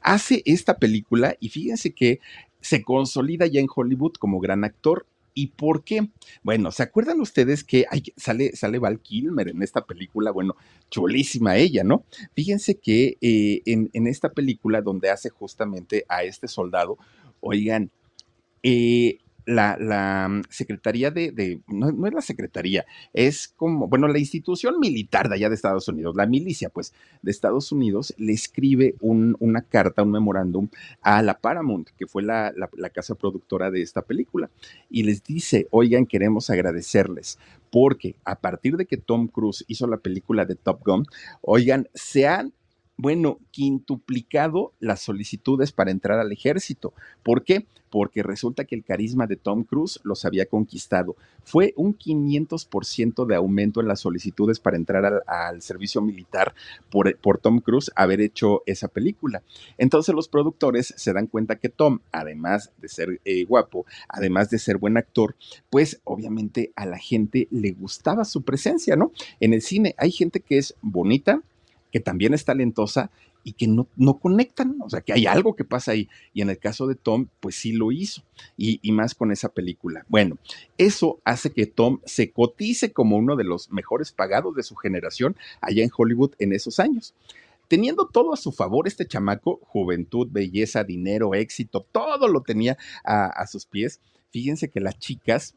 [0.00, 2.20] Hace esta película y fíjense que
[2.60, 6.08] se consolida ya en Hollywood como gran actor ¿Y por qué?
[6.42, 10.30] Bueno, ¿se acuerdan ustedes que sale, sale Val Kilmer en esta película?
[10.30, 10.54] Bueno,
[10.90, 12.04] chulísima ella, ¿no?
[12.34, 16.98] Fíjense que eh, en, en, esta película donde hace justamente a este soldado,
[17.40, 17.90] oigan,
[18.62, 24.18] eh, la, la mm, Secretaría de, no, no, es la Secretaría, es como, bueno, la
[24.18, 28.94] institución militar de allá de Estados Unidos, la milicia, pues, de Estados Unidos, le escribe
[29.00, 30.68] un, una carta, un memorándum
[31.02, 34.50] a la Paramount, que fue la, la, la casa productora de esta película,
[34.90, 37.38] y les dice, oigan, queremos agradecerles
[37.70, 41.06] porque a partir de que Tom Cruise hizo la película de Top Gun,
[41.40, 42.52] oigan, se han
[42.96, 46.92] bueno, quintuplicado las solicitudes para entrar al ejército.
[47.22, 47.66] ¿Por qué?
[47.90, 51.16] Porque resulta que el carisma de Tom Cruise los había conquistado.
[51.44, 56.54] Fue un 500% de aumento en las solicitudes para entrar al, servicio militar
[56.90, 59.42] por, por, Tom Cruise haber hecho esa película.
[59.78, 64.58] Entonces los productores se dan cuenta que Tom, además de ser eh, guapo, además de
[64.58, 65.36] ser buen actor,
[65.70, 69.12] pues obviamente a la gente le gustaba su presencia, ¿no?
[69.40, 71.42] En el cine hay gente que es bonita,
[71.94, 73.12] que también es talentosa
[73.44, 76.08] y que no, no, conectan, o sea, que hay algo que pasa ahí.
[76.32, 78.24] Y en el caso de Tom, pues sí lo hizo,
[78.56, 80.04] y, más con esa película.
[80.08, 80.36] Bueno,
[80.76, 85.36] eso hace que Tom se cotice como uno de los mejores pagados de su generación
[85.60, 87.14] allá en Hollywood en esos años.
[87.68, 93.46] Teniendo todo a su favor, este chamaco, juventud, belleza, dinero, éxito, todo lo tenía a,
[93.46, 94.00] sus pies.
[94.32, 95.54] Fíjense que las chicas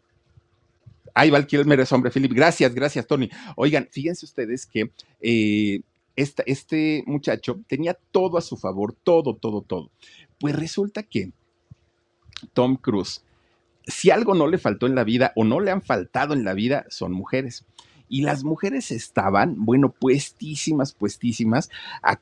[1.15, 2.31] Ahí va el Kilmer, es hombre, Philip.
[2.31, 3.27] Gracias, gracias, Tony.
[3.55, 5.81] Oigan, fíjense ustedes que eh,
[6.17, 9.91] esta, este muchacho tenía todo a su favor, todo, todo, todo.
[10.39, 11.31] Pues resulta que
[12.53, 13.23] Tom Cruise,
[13.85, 16.53] si algo no le faltó en la vida o no le han faltado en la
[16.53, 17.65] vida, son mujeres.
[18.09, 21.69] Y las mujeres estaban, bueno, puestísimas, puestísimas
[22.01, 22.19] a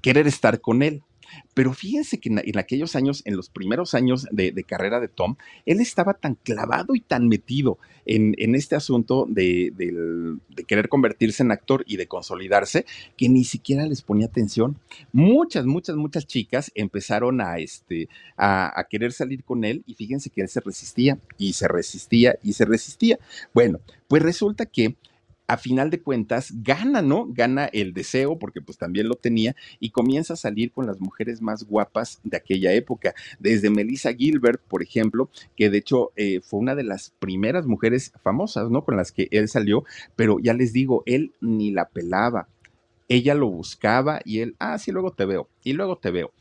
[0.00, 1.02] querer estar con él.
[1.54, 5.80] Pero fíjense que en, aquellos años, en los primeros años de, carrera de Tom, él
[5.80, 9.92] estaba tan clavado y tan metido en, en este asunto de, de,
[10.48, 14.78] de, querer convertirse en actor y de consolidarse, que ni siquiera les ponía atención.
[15.12, 20.30] Muchas, muchas, muchas chicas empezaron a, este, a, a querer salir con él y fíjense
[20.30, 23.18] que él se resistía y se resistía y se resistía.
[23.52, 24.96] Bueno, pues resulta que
[25.52, 27.26] a final de cuentas gana, ¿no?
[27.28, 31.42] Gana el deseo, porque pues también lo tenía, y comienza a salir con las mujeres
[31.42, 36.58] más guapas de aquella época, desde Melissa Gilbert, por ejemplo, que de hecho eh, fue
[36.58, 38.82] una de las primeras mujeres famosas, ¿no?
[38.82, 39.84] Con las que él salió,
[40.16, 42.48] pero ya les digo, él ni la pelaba.
[43.08, 46.32] Ella lo buscaba y él, ah, sí, luego te veo, y luego te veo.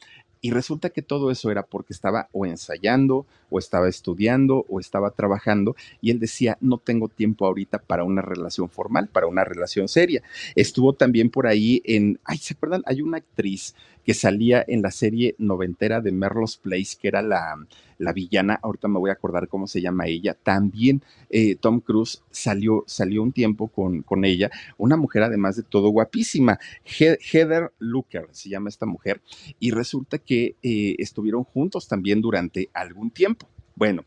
[0.41, 5.11] Y resulta que todo eso era porque estaba o ensayando, o estaba estudiando, o estaba
[5.11, 9.87] trabajando, y él decía, no tengo tiempo ahorita para una relación formal, para una relación
[9.87, 10.23] seria.
[10.55, 12.81] Estuvo también por ahí en, ay, ¿se acuerdan?
[12.85, 17.55] Hay una actriz que salía en la serie noventera de Merlos Place, que era la,
[17.97, 22.23] la villana, ahorita me voy a acordar cómo se llama ella, también eh, Tom Cruise
[22.31, 27.71] salió, salió un tiempo con, con ella, una mujer además de todo guapísima, He Heather
[27.79, 29.21] Looker se llama esta mujer,
[29.59, 33.47] y resulta que eh, estuvieron juntos también durante algún tiempo.
[33.75, 34.03] Bueno,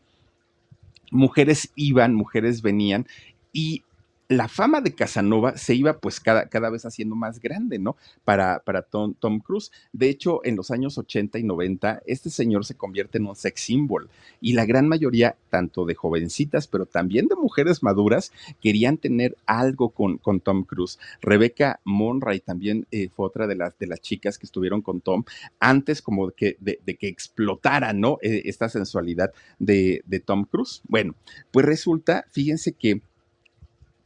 [1.11, 3.07] mujeres iban, mujeres venían,
[3.53, 3.83] y
[4.27, 7.95] la fama de Casanova se iba pues cada, cada vez haciendo más grande, ¿no?
[8.23, 9.71] Para, para Tom, Tom, Cruise.
[9.93, 13.61] De hecho, en los años 80 y 90, este señor se convierte en un sex
[13.61, 14.09] symbol
[14.41, 19.89] y la gran mayoría, tanto de jovencitas, pero también de mujeres maduras, querían tener algo
[19.89, 20.99] con, con Tom Cruise.
[21.21, 25.23] Rebecca Monray también eh, fue otra de las, de las chicas que estuvieron con Tom
[25.59, 28.17] antes como que, de, que explotara, ¿no?
[28.23, 30.81] Eh, esta sensualidad de, de Tom Cruise.
[30.87, 31.15] Bueno,
[31.51, 33.01] pues resulta, fíjense que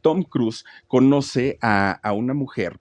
[0.01, 2.79] Tom Cruise conoce a, a una mujer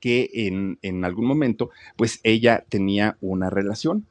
[0.00, 4.06] que en, en, algún momento, pues ella tenía una relación.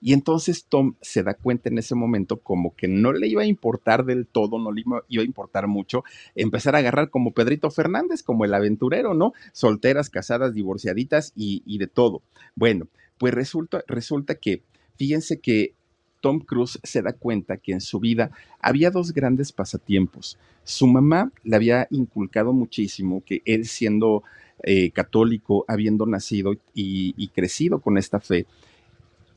[0.00, 3.46] Y entonces Tom se da cuenta en ese momento como que no le iba a
[3.46, 6.04] importar del todo, no le iba a importar mucho
[6.36, 9.32] empezar a agarrar como Pedrito Fernández, como el aventurero, ¿no?
[9.52, 12.22] Solteras, casadas, divorciaditas y, y de todo.
[12.54, 12.86] Bueno,
[13.18, 14.62] pues resulta, resulta que,
[14.96, 15.74] fíjense que
[16.20, 20.38] Tom Cruise se da cuenta que en su vida había dos grandes pasatiempos.
[20.64, 24.22] Su mamá le había inculcado muchísimo que él siendo
[24.62, 28.46] eh, católico, habiendo nacido y, y crecido con esta fe,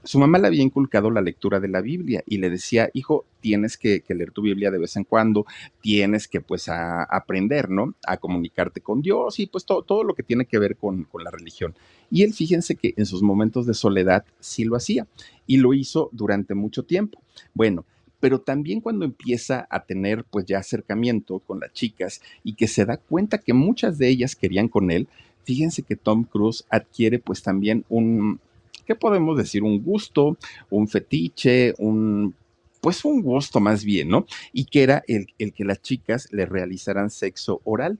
[0.03, 3.77] su mamá le había inculcado la lectura de la Biblia y le decía, hijo, tienes
[3.77, 5.45] que, leer tu Biblia de vez en cuando,
[5.81, 7.93] tienes que pues a, aprender, ¿no?
[8.05, 11.23] A comunicarte con Dios y pues todo, todo lo que tiene que ver con, con,
[11.23, 11.75] la religión.
[12.09, 15.07] Y él, fíjense que en sus momentos de soledad sí lo hacía
[15.47, 17.21] y lo hizo durante mucho tiempo.
[17.53, 17.85] Bueno,
[18.19, 22.85] pero también cuando empieza a tener pues ya acercamiento con las chicas y que se
[22.85, 25.07] da cuenta que muchas de ellas querían con él,
[25.43, 28.39] fíjense que Tom Cruise adquiere pues también un,
[28.85, 29.63] ¿qué podemos decir?
[29.63, 30.37] Un gusto,
[30.69, 32.35] un fetiche, un
[32.81, 34.25] pues un gusto más bien, ¿no?
[34.51, 37.99] Y que era el, el, que las chicas le realizaran sexo oral.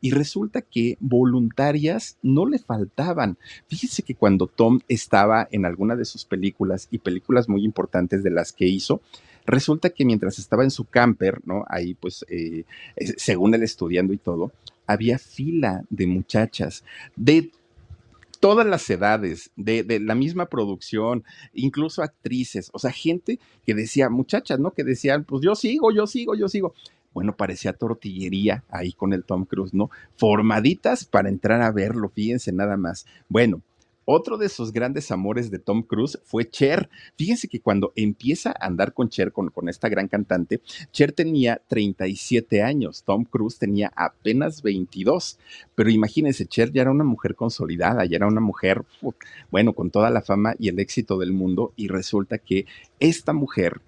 [0.00, 3.36] Y resulta que voluntarias no le faltaban.
[3.66, 8.30] Fíjese que cuando Tom estaba en alguna de sus películas y películas muy importantes de
[8.30, 9.00] las que hizo,
[9.46, 11.64] resulta que mientras estaba en su camper, ¿no?
[11.68, 12.64] Ahí pues, eh,
[13.16, 14.52] según él estudiando y todo,
[14.86, 16.84] había fila de muchachas
[17.16, 17.50] de
[18.40, 24.58] todas las edades, de, la misma producción, incluso actrices, o sea, gente que decía, muchachas,
[24.58, 24.72] ¿no?
[24.72, 26.74] Que decían, pues yo sigo, yo sigo, yo sigo.
[27.14, 29.90] Bueno, parecía tortillería ahí con el Tom Cruise, ¿no?
[30.16, 33.06] Formaditas para entrar a verlo, fíjense nada más.
[33.28, 33.62] Bueno,
[34.10, 36.88] otro de sus grandes amores de Tom Cruise fue Cher.
[37.16, 41.60] Fíjense que cuando empieza a andar con Cher, con, con esta gran cantante, Cher tenía
[41.68, 45.38] 37 años, Tom Cruise tenía apenas 22.
[45.74, 48.82] Pero imagínense, Cher ya era una mujer consolidada, ya era una mujer,
[49.50, 51.74] bueno, con toda la fama y el éxito del mundo.
[51.76, 52.64] Y resulta que
[53.00, 53.82] esta mujer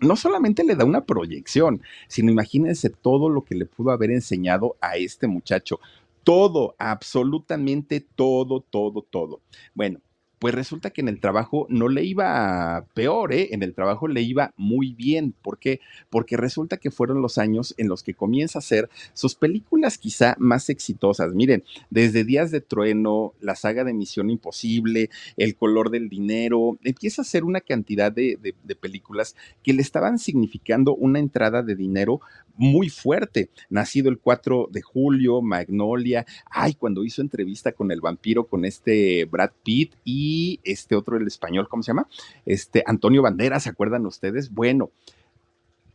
[0.00, 4.76] no solamente le da una proyección, sino imagínense todo lo que le pudo haber enseñado
[4.80, 5.78] a este muchacho
[6.26, 9.42] todo, absolutamente todo, todo, todo.
[9.74, 10.00] Bueno,
[10.40, 13.50] pues resulta que en el trabajo no le iba peor, ¿eh?
[13.52, 15.32] En el trabajo le iba muy bien.
[15.40, 15.78] ¿Por qué?
[16.10, 20.34] Porque resulta que fueron los años en los que comienza a hacer sus películas quizá
[20.40, 21.32] más exitosas.
[21.32, 27.22] Miren, desde Días de Trueno, la saga de Misión Imposible, El color del dinero, empieza
[27.22, 32.20] a hacer una cantidad de, de películas que le estaban significando una entrada de dinero
[32.56, 33.50] muy fuerte.
[33.68, 36.26] Nacido el 4 de julio, Magnolia.
[36.50, 41.26] Ay, cuando hizo entrevista con el vampiro, con este Brad Pitt y este otro, el
[41.26, 42.08] español, ¿cómo se llama?
[42.44, 44.52] Este Antonio Banderas, ¿se acuerdan ustedes?
[44.52, 44.90] Bueno,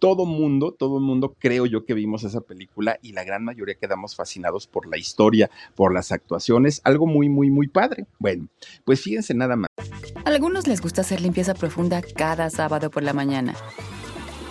[0.02, 3.76] todo mundo, todo el mundo creo yo que vimos esa película y la gran mayoría
[3.76, 8.08] quedamos fascinados por la historia, por las actuaciones, algo muy, muy, muy padre.
[8.18, 8.48] Bueno,
[8.84, 9.70] pues fíjense nada más.
[10.26, 13.54] A algunos les gusta hacer limpieza profunda cada sábado por la mañana.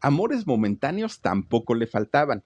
[0.00, 2.42] Amores momentáneos tampoco le faltaban,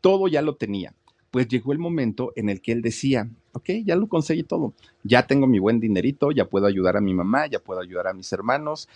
[0.00, 0.94] todo ya lo tenía.
[1.30, 5.26] Pues llegó el momento en el que él decía, ok, ya lo conseguí todo, ya
[5.26, 8.32] tengo mi buen dinerito, ya puedo ayudar a mi mamá, ya puedo ayudar a mis
[8.32, 8.88] hermanos,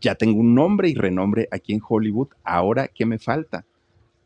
[0.00, 3.64] ya tengo un nombre y renombre aquí en Hollywood, ahora, ¿qué me falta?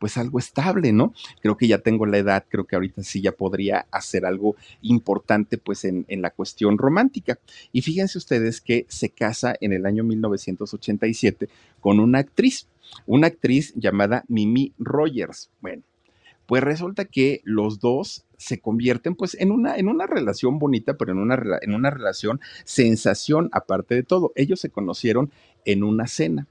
[0.01, 1.13] pues algo estable, ¿no?
[1.43, 5.59] Creo que ya tengo la edad, creo que ahorita sí ya podría hacer algo importante
[5.59, 7.37] pues en, en, la cuestión romántica.
[7.71, 12.65] Y fíjense ustedes que se casa en el año 1987 con una actriz
[13.05, 15.49] una actriz llamada Mimi Rogers.
[15.61, 15.83] Bueno,
[16.45, 21.11] pues resulta que los dos se convierten pues en una, en una relación bonita, pero
[21.11, 24.33] en una, en una relación sensación aparte de todo.
[24.35, 25.31] Ellos se conocieron
[25.63, 26.47] en una cena,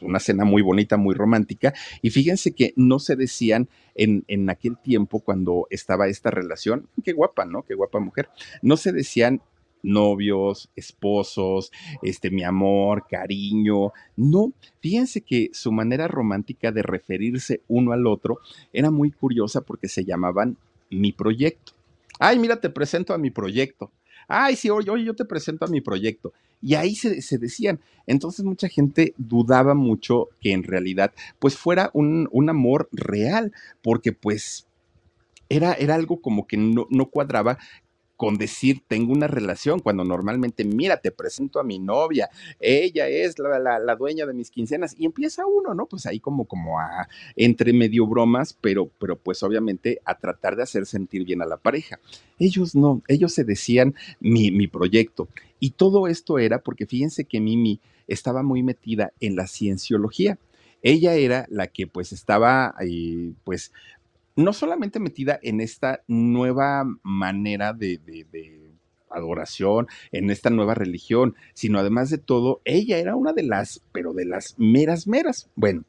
[0.00, 4.76] una cena muy bonita, muy romántica, y fíjense que no se decían en, en aquel
[4.76, 7.62] tiempo cuando estaba esta relación, qué guapa, ¿no?
[7.62, 8.28] Qué guapa mujer,
[8.60, 9.40] no se decían
[9.88, 11.72] novios, esposos,
[12.02, 13.92] este, mi amor, cariño.
[14.16, 18.38] No, fíjense que su manera romántica de referirse uno al otro
[18.72, 20.56] era muy curiosa porque se llamaban
[20.90, 21.72] mi proyecto.
[22.18, 23.90] Ay, mira, te presento a mi proyecto.
[24.26, 26.32] Ay, sí, oye, oye, yo te presento a mi proyecto.
[26.60, 27.80] Y ahí se, se, decían.
[28.06, 34.12] Entonces mucha gente dudaba mucho que en realidad pues fuera un, un amor real, porque
[34.12, 34.66] pues
[35.48, 37.58] era, era, algo como que no, no, cuadraba
[38.18, 42.28] con decir tengo una relación, cuando normalmente, mira, te presento a mi novia,
[42.58, 45.86] ella es la, la, dueña de mis quincenas, y empieza uno, ¿no?
[45.86, 50.64] Pues ahí como, como a, entre medio bromas, pero, pero pues obviamente a tratar de
[50.64, 52.00] hacer sentir bien a la pareja.
[52.40, 55.28] Ellos no, ellos se decían mi, mi proyecto.
[55.60, 60.38] Y todo esto era porque fíjense que Mimi estaba muy metida en la cienciología.
[60.82, 63.72] Ella era la que pues estaba ahí, pues
[64.38, 68.00] no solamente metida en esta nueva manera de,
[69.10, 74.12] adoración, en esta nueva religión, sino además de todo, ella era una de las, pero
[74.12, 75.50] de las meras, meras.
[75.56, 75.82] Bueno,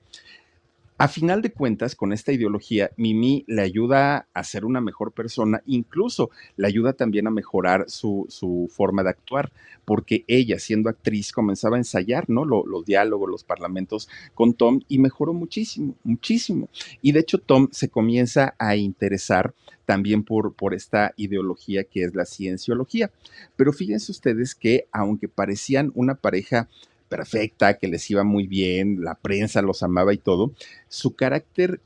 [1.00, 5.64] a final de cuentas, con esta ideología, Mimi le ayuda a ser una mejor persona,
[5.66, 8.28] incluso le ayuda también a mejorar su,
[8.70, 9.50] forma de actuar,
[9.86, 12.44] porque ella, siendo actriz, comenzaba a ensayar, ¿no?
[12.44, 16.68] los diálogos, los parlamentos con Tom y mejoró muchísimo, muchísimo.
[17.02, 19.54] Y de hecho, Tom se comienza a interesar
[19.86, 23.10] también por, por esta ideología que es la cienciología.
[23.56, 26.68] Pero fíjense ustedes que, aunque parecían una pareja
[27.10, 30.54] perfecta, que les iba muy bien, la prensa los amaba y todo,
[30.88, 31.82] su carácter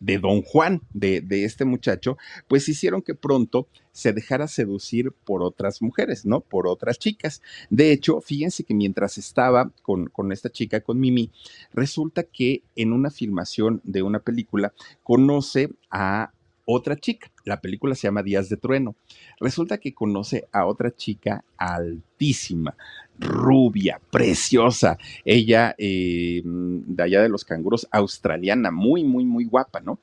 [0.00, 5.42] de don Juan, de, de, este muchacho, pues hicieron que pronto se dejara seducir por
[5.42, 6.40] otras mujeres, ¿no?
[6.40, 7.40] Por otras chicas.
[7.70, 11.30] De hecho, fíjense que mientras estaba con, con esta chica, con Mimi,
[11.72, 16.32] resulta que en una filmación de una película conoce a
[16.64, 17.30] otra chica.
[17.44, 18.94] La película se llama Días de Trueno.
[19.40, 22.76] Resulta que conoce a otra chica altísima,
[23.18, 24.98] rubia, preciosa.
[25.24, 29.98] Ella, eh, de allá de los canguros, australiana, muy, muy, muy guapa, ¿no?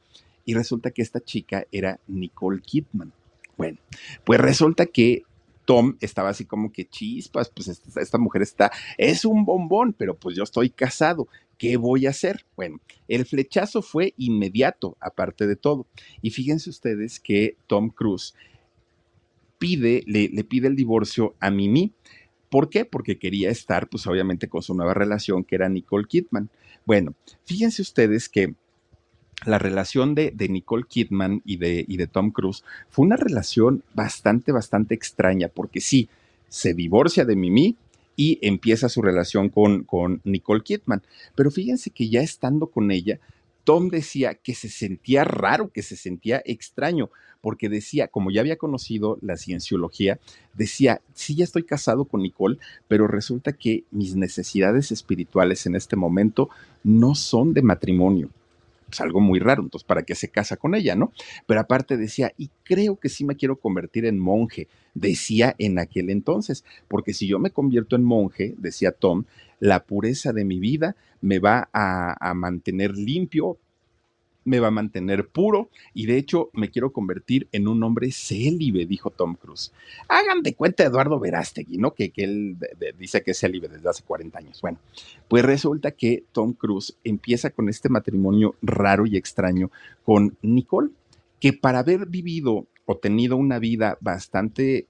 [0.45, 3.11] Y resulta que esta chica era Nicole Kidman.
[3.57, 3.77] Bueno,
[4.23, 5.23] pues resulta que
[5.65, 10.15] Tom estaba así como que chispas, pues esta, esta, mujer está, es un bombón, pero
[10.15, 11.27] pues yo estoy casado.
[11.61, 12.43] ¿Qué voy a hacer?
[12.55, 15.85] Bueno, el flechazo fue inmediato, aparte de todo.
[16.23, 18.33] Y fíjense ustedes que Tom Cruise
[19.59, 21.93] pide, le, pide el divorcio a Mimi.
[22.49, 22.83] ¿Por qué?
[22.83, 26.49] Porque quería estar, pues obviamente, con su nueva relación, que era Nicole Kidman.
[26.83, 27.13] Bueno,
[27.45, 28.55] fíjense ustedes que
[29.45, 33.83] la relación de, de, Nicole Kidman y de, y de Tom Cruise fue una relación
[33.93, 36.09] bastante, bastante extraña, porque sí,
[36.49, 37.77] se divorcia de Mimi,
[38.15, 41.01] y empieza su relación con, con Nicole Kidman.
[41.35, 43.19] Pero fíjense que ya estando con ella,
[43.63, 47.09] Tom decía que se sentía raro, que se sentía extraño,
[47.41, 50.19] porque decía, como ya había conocido la cienciología,
[50.53, 52.57] decía, sí, ya estoy casado con Nicole,
[52.87, 56.49] pero resulta que mis necesidades espirituales en este momento
[56.83, 58.29] no son de matrimonio
[58.91, 61.13] pues, algo muy raro, entonces, ¿para qué se casa con ella, no?
[61.47, 66.09] Pero aparte decía, y creo que sí me quiero convertir en monje, decía en aquel
[66.09, 69.23] entonces, porque si yo me convierto en monje, decía Tom,
[69.59, 73.57] la pureza de mi vida me va a, a mantener limpio,
[74.43, 78.85] me va a mantener puro y de hecho me quiero convertir en un hombre célibe,
[78.85, 79.71] dijo Tom Cruise.
[80.07, 81.93] Hagan de cuenta Eduardo Verástegui, ¿no?
[81.93, 82.57] Que, él
[82.97, 84.61] dice que es célibe desde hace 40 años.
[84.61, 84.79] Bueno,
[85.27, 89.71] pues resulta que Tom Cruise empieza con este matrimonio raro y extraño
[90.03, 90.89] con Nicole,
[91.39, 94.87] que para haber vivido o tenido una vida bastante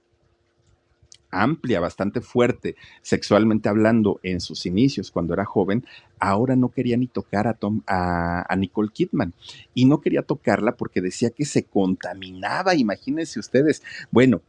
[1.32, 5.84] amplia, bastante fuerte, sexualmente hablando en sus inicios cuando era joven,
[6.20, 9.34] ahora no quería ni tocar a, Tom, a, Nicole Kidman.
[9.74, 13.82] Y no quería tocarla porque decía que se contaminaba, imagínense ustedes.
[14.10, 14.40] Bueno,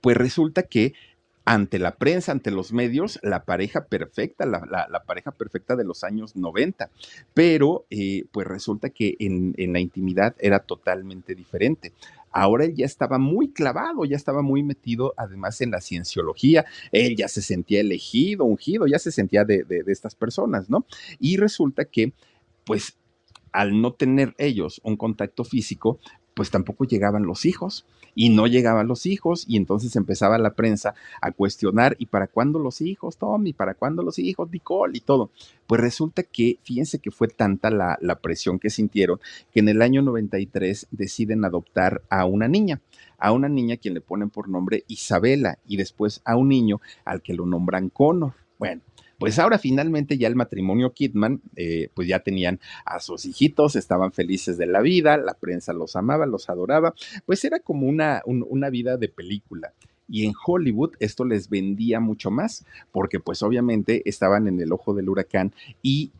[0.00, 0.94] pues resulta que
[1.48, 6.36] ante la prensa, ante los medios, la pareja perfecta, la, pareja perfecta de los años
[6.36, 6.90] 90.
[7.32, 11.92] Pero eh, pues resulta que en, la intimidad era totalmente diferente.
[12.38, 17.16] Ahora él ya estaba muy clavado, ya estaba muy metido además en la cienciología, él
[17.16, 20.86] ya se sentía elegido, ungido, ya se sentía de, de, de estas personas, ¿no?
[21.18, 22.12] Y resulta que,
[22.64, 22.96] pues,
[23.50, 25.98] al no tener ellos un contacto físico,
[26.38, 27.84] pues tampoco llegaban los hijos
[28.14, 32.60] y no llegaban los hijos y entonces empezaba la prensa a cuestionar y para cuándo
[32.60, 35.32] los hijos, Tommy, para cuándo los hijos, Nicole y todo.
[35.66, 39.18] Pues resulta que, fíjense que fue tanta la, la presión que sintieron
[39.52, 42.80] que en el año 93 deciden adoptar a una niña,
[43.18, 47.20] a una niña quien le ponen por nombre Isabela y después a un niño al
[47.20, 48.34] que lo nombran Connor.
[48.60, 48.82] Bueno,
[49.18, 54.12] pues ahora finalmente ya el matrimonio Kidman, eh, pues ya tenían a sus hijitos, estaban
[54.12, 56.94] felices de la vida, la prensa los amaba, los adoraba,
[57.26, 59.72] pues era como una, un, una vida de película.
[60.08, 64.94] Y en Hollywood esto les vendía mucho más, porque pues obviamente estaban en el ojo
[64.94, 65.52] del huracán
[65.82, 66.12] y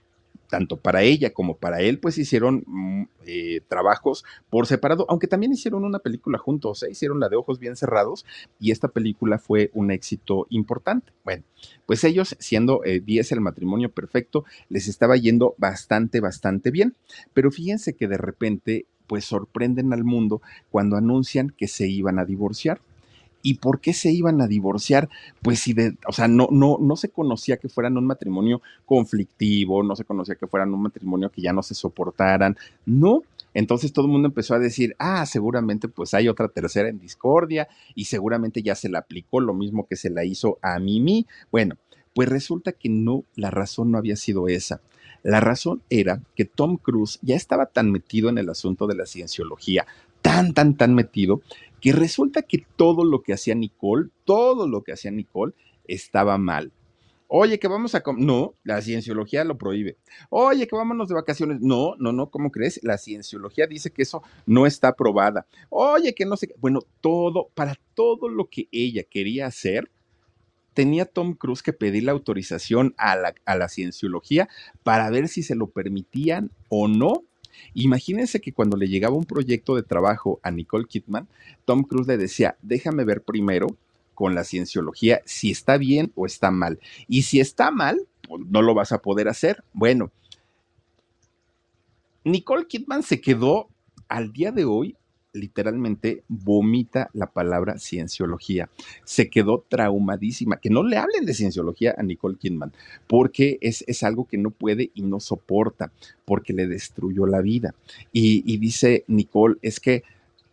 [0.49, 5.53] tanto para ella como para él, pues hicieron mm, eh, trabajos por separado, aunque también
[5.53, 6.89] hicieron una película juntos, ¿eh?
[6.91, 8.25] hicieron la de Ojos Bien Cerrados
[8.59, 11.13] y esta película fue un éxito importante.
[11.25, 11.45] Bueno,
[11.87, 16.95] pues ellos, siendo 10 eh, el matrimonio perfecto, les estaba yendo bastante, bastante bien,
[17.35, 22.25] pero fíjense que de repente, pues sorprenden al mundo cuando anuncian que se iban a
[22.25, 22.81] divorciar.
[23.43, 25.09] ¿Y por qué se iban a divorciar?
[25.43, 29.83] Pues si de, o sea, no, no, no se conocía que fueran un matrimonio conflictivo,
[29.83, 33.23] no se conocía que fueran un matrimonio que ya no se soportaran, no.
[33.55, 37.69] Entonces todo el mundo empezó a decir, ah, seguramente pues hay otra tercera en discordia
[37.95, 41.27] y seguramente ya se le aplicó lo mismo que se la hizo a Mimi.
[41.51, 41.77] Bueno,
[42.15, 44.81] pues resulta que no, la razón no había sido esa.
[45.23, 49.07] La razón era que Tom Cruise ya estaba tan metido en el asunto de la
[49.07, 49.87] cienciología,
[50.23, 51.43] tan, tan, tan metido
[51.81, 55.55] que resulta que todo lo que hacía Nicole, todo lo que hacía Nicole
[55.87, 56.73] estaba mal.
[57.31, 58.03] Oye, que vamos a...
[58.17, 59.99] No, la cienciología lo prohíbe.
[60.31, 61.61] Oye, que vámonos de vacaciones.
[61.61, 62.81] No, no, no, ¿cómo crees?
[62.83, 65.47] La cienciología dice que eso no está aprobada.
[65.69, 66.55] Oye, que no sé...
[66.59, 69.91] Bueno, todo, para todo lo que ella quería hacer,
[70.73, 74.49] tenía Tom Cruise que pedir la autorización a la, a la cienciología
[74.83, 77.25] para ver si se lo permitían o no.
[77.75, 81.29] Imagínense que cuando le llegaba un proyecto de trabajo a Nicole Kidman,
[81.65, 83.69] Tom Cruise le decía, déjame ver primero
[84.15, 86.81] con la cienciología si está bien o está mal.
[87.07, 89.63] Y si está mal, pues no lo vas a poder hacer.
[89.73, 90.11] Bueno,
[92.25, 93.69] Nicole Kidman se quedó
[94.09, 94.97] al día de hoy
[95.33, 98.69] literalmente vomita la palabra cienciología.
[99.05, 100.59] Se quedó traumadísima.
[100.59, 102.73] Que no le hablen de cienciología a Nicole Kidman,
[103.07, 105.93] porque es, es algo que no puede y no soporta,
[106.25, 107.75] porque le destruyó la vida.
[108.13, 110.03] Y, y dice Nicole, es que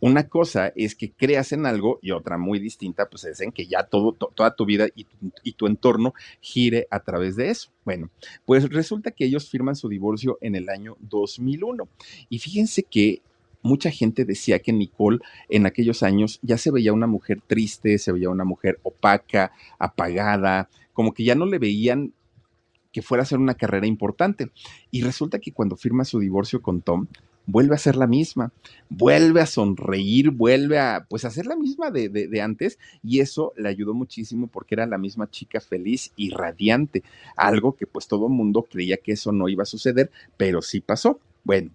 [0.01, 3.65] una cosa es que creas en algo y otra muy distinta, pues es en que
[3.65, 7.69] ya todo, toda tu vida y tu, y tu entorno gire a través de eso.
[7.85, 8.09] Bueno,
[8.45, 11.87] pues resulta que ellos firman su divorcio en el año 2001.
[12.29, 13.21] Y fíjense que
[13.65, 18.11] mucha gente decía que Nicole en aquellos años ya se veía una mujer triste, se
[18.11, 22.13] veía una mujer opaca, apagada, como que ya no le veían
[22.91, 24.51] que fuera a ser una carrera importante.
[24.91, 27.07] Y resulta que cuando firma su divorcio con Tom,
[27.47, 28.53] vuelve a ser la misma,
[28.87, 33.51] vuelve a sonreír, vuelve a, pues, ser la misma de, de, de, antes y eso
[33.57, 37.03] le ayudó muchísimo porque era la misma chica feliz y radiante,
[37.35, 40.81] algo que pues todo el mundo creía que eso no iba a suceder, pero sí
[40.81, 41.19] pasó.
[41.43, 41.69] Bueno,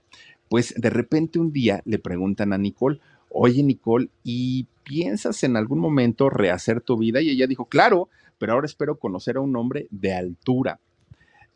[0.51, 2.99] pues de repente un día le preguntan a Nicole,
[3.31, 7.23] oye Nicole, ¿y piensas en algún momento rehacer tu vida?
[7.23, 10.81] Y ella dijo, claro, pero ahora espero conocer a un hombre de altura.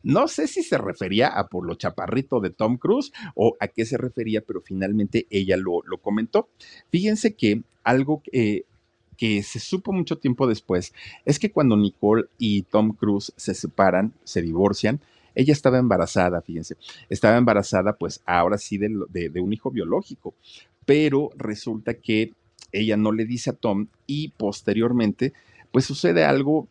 [0.05, 3.85] No sé si se refería a por lo chaparrito de Tom Cruise o a qué
[3.85, 6.49] se refería, pero finalmente ella lo, lo comentó.
[6.91, 8.23] Fíjense que algo
[9.17, 10.93] que se supo mucho tiempo después
[11.25, 15.01] es que cuando Nicole y Tom Cruise se separan, se divorcian,
[15.35, 16.76] ella estaba embarazada, fíjense,
[17.09, 20.35] estaba embarazada pues ahora sí de, de, un hijo biológico,
[20.85, 22.32] pero resulta que
[22.72, 25.32] ella no le dice a Tom y posteriormente
[25.70, 26.68] pues sucede algo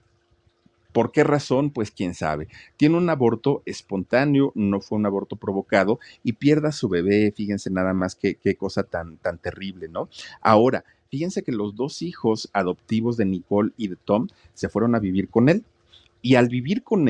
[0.93, 1.71] ¿Por qué razón?
[1.71, 2.47] Pues quién sabe.
[2.77, 7.33] Tiene un aborto espontáneo, no fue un aborto provocado y pierda a su bebé.
[7.35, 10.07] Fíjense nada más qué, qué cosa tan, tan terrible, ¿no?
[10.39, 14.99] Ahora, fíjense que los dos hijos adoptivos de Nicole y de Tom se fueron a
[14.99, 15.65] vivir con él.
[16.21, 17.09] Y al vivir con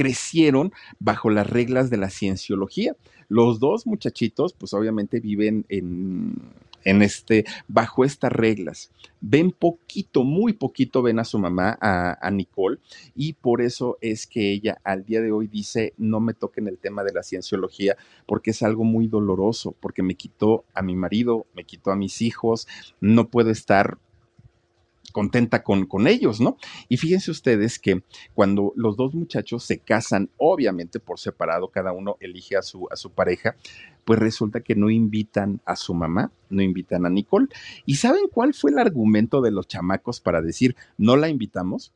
[0.00, 2.96] Crecieron bajo las reglas de la cienciología.
[3.28, 6.36] Los dos muchachitos, pues obviamente viven en
[6.84, 8.90] en este, bajo estas reglas.
[9.20, 12.78] Ven poquito, muy poquito ven a su mamá, a, a, Nicole,
[13.14, 16.78] y por eso es que ella al día de hoy dice, no me toquen el
[16.78, 17.96] tema de la cienciología,
[18.26, 22.22] porque es algo muy doloroso, porque me quitó a mi marido, me quitó a mis
[22.22, 22.66] hijos,
[23.00, 23.98] no puedo estar
[25.10, 26.56] contenta con, con ellos, ¿no?
[26.88, 28.02] Y fíjense ustedes que
[28.34, 32.96] cuando los dos muchachos se casan, obviamente por separado, cada uno elige a su, a
[32.96, 33.56] su pareja,
[34.04, 37.48] pues resulta que no invitan a su mamá, no invitan a Nicole.
[37.86, 41.92] ¿Y saben cuál fue el argumento de los chamacos para decir no la invitamos?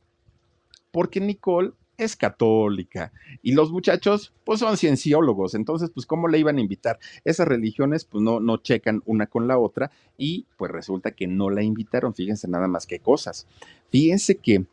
[0.90, 6.58] Porque Nicole es católica y los muchachos pues son cienciólogos, entonces pues cómo le iban
[6.58, 6.98] a invitar?
[7.24, 11.50] Esas religiones pues no, no checan una con la otra y pues resulta que no
[11.50, 13.46] la invitaron, fíjense nada más qué cosas.
[13.90, 14.64] Fíjense que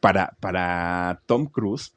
[0.00, 1.94] para, para Tom Cruise,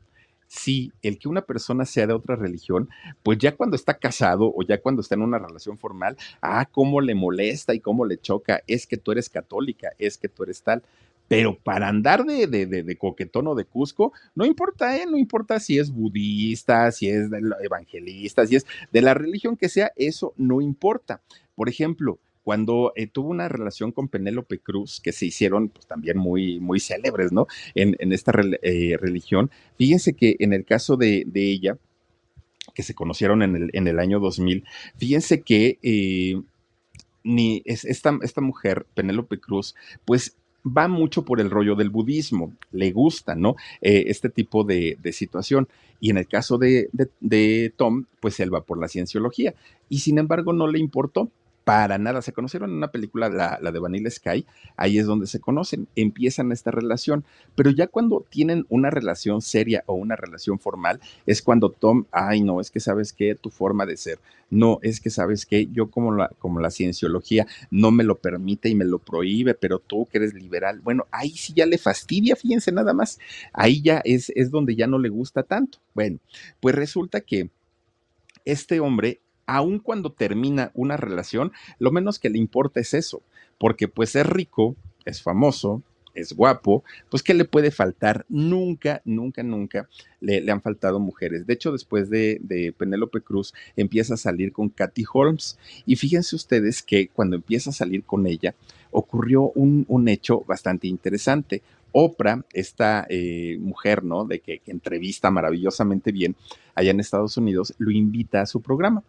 [0.48, 2.90] sí, el que una persona sea de otra religión,
[3.24, 7.00] pues ya cuando está casado o ya cuando está en una relación formal, ah, cómo
[7.00, 10.62] le molesta y cómo le choca, es que tú eres católica, es que tú eres
[10.64, 10.84] tal
[11.32, 15.06] pero para andar de, de, de, de, coquetón o de Cusco, no importa, ¿eh?
[15.10, 17.30] no importa si es budista, si es
[17.64, 21.22] evangelista, si es de la religión que sea, eso no importa.
[21.56, 26.18] Por ejemplo, cuando eh, tuvo una relación con Penélope Cruz, que se hicieron pues, también
[26.18, 27.48] muy, muy célebres, ¿no?
[27.76, 29.52] En, en esta eh, religión.
[29.78, 31.78] Fíjense que en el caso de, de ella,
[32.76, 34.66] que se conocieron en el, en el año 2000,
[34.98, 36.42] fíjense que eh,
[37.24, 40.36] ni es, esta, esta mujer, Penélope Cruz, pues
[40.66, 43.56] va mucho por el rollo del budismo, le gusta, ¿no?
[43.82, 45.68] Eh, este tipo de, situación.
[46.00, 49.54] Y en el caso de, de, de, Tom, pues él va por la cienciología.
[49.90, 51.30] Y sin embargo, no le importó.
[51.64, 52.22] Para nada.
[52.22, 54.46] Se conocieron en una película, la, la, de Vanilla Sky,
[54.78, 57.24] ahí es donde se conocen, empiezan esta relación,
[57.56, 62.42] pero ya cuando tienen una relación seria o una relación formal, es cuando Tom, ay
[62.42, 65.90] no, es que sabes que tu forma de ser, no, es que sabes que yo
[65.90, 70.08] como la, como la cienciología no me lo permite y me lo prohíbe, pero tú
[70.12, 73.20] que eres liberal, bueno, ahí sí ya le fastidia, fíjense nada más,
[73.54, 75.78] ahí ya es, es donde ya no le gusta tanto.
[75.94, 76.20] Bueno,
[76.60, 77.50] pues resulta que
[78.46, 79.22] este hombre
[79.56, 83.22] aun cuando termina una relación, lo menos que le importa es eso,
[83.58, 85.82] porque pues es rico, es famoso,
[86.14, 88.26] es guapo, pues ¿qué le puede faltar?
[88.30, 89.90] Nunca, nunca, nunca
[90.20, 91.46] le, han faltado mujeres.
[91.46, 95.58] De hecho, después de, de Penélope Cruz, empieza a salir con Katy Holmes.
[95.86, 98.56] Y fíjense ustedes que cuando empieza a salir con ella,
[98.92, 101.62] ocurrió un, un hecho bastante interesante.
[101.94, 104.26] Oprah, esta eh, mujer, ¿no?
[104.26, 106.36] De que, que entrevista maravillosamente bien
[106.74, 109.04] allá en Estados Unidos, lo invita a su programa.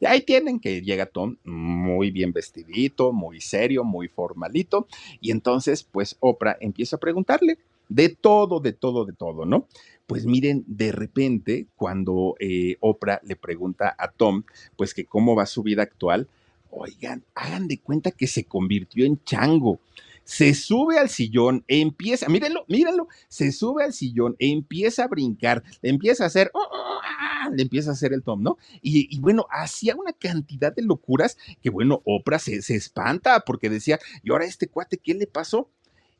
[0.00, 4.86] Y ahí tienen que llega Tom muy bien vestidito, muy serio, muy formalito,
[5.20, 9.66] y entonces pues Oprah empieza a preguntarle de todo, de todo, de todo, ¿no?
[10.06, 14.44] Pues miren, de repente, cuando eh, Oprah le pregunta a Tom,
[14.76, 16.28] pues que cómo va su vida actual,
[16.70, 19.80] oigan, hagan de cuenta que se convirtió en chango
[20.30, 26.22] se sube al sillón, empieza, mírenlo, mírenlo, se sube al sillón, empieza a brincar, empieza
[26.22, 28.56] a hacer, oh, oh, ah, le empieza a hacer el tom, ¿no?
[28.80, 33.68] Y, y, bueno, hacía una cantidad de locuras que, bueno, Oprah se, se espanta porque
[33.68, 35.68] decía, ¿y ahora este cuate qué le pasó?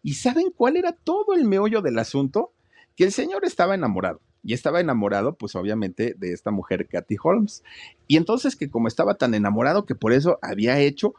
[0.02, 2.52] ¿Y saben cuál era todo el meollo del asunto?
[2.96, 7.62] Que el señor estaba enamorado y estaba enamorado, pues obviamente, de esta mujer, Kathy Holmes.
[8.08, 11.14] Y entonces que como estaba tan enamorado que por eso había hecho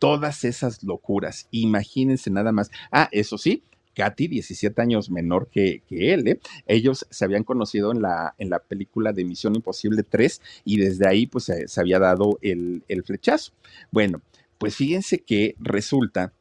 [0.00, 1.46] todas esas locuras.
[1.52, 2.72] Imagínense nada más.
[2.90, 3.62] Ah, eso sí,
[3.94, 6.40] Katy, 17 años menor que, que él, ¿eh?
[6.66, 11.06] ellos se habían conocido en la, en la película de Misión Imposible 3 y desde
[11.06, 13.52] ahí pues se, se había dado el, el flechazo.
[13.92, 14.22] Bueno,
[14.58, 16.32] pues fíjense que resulta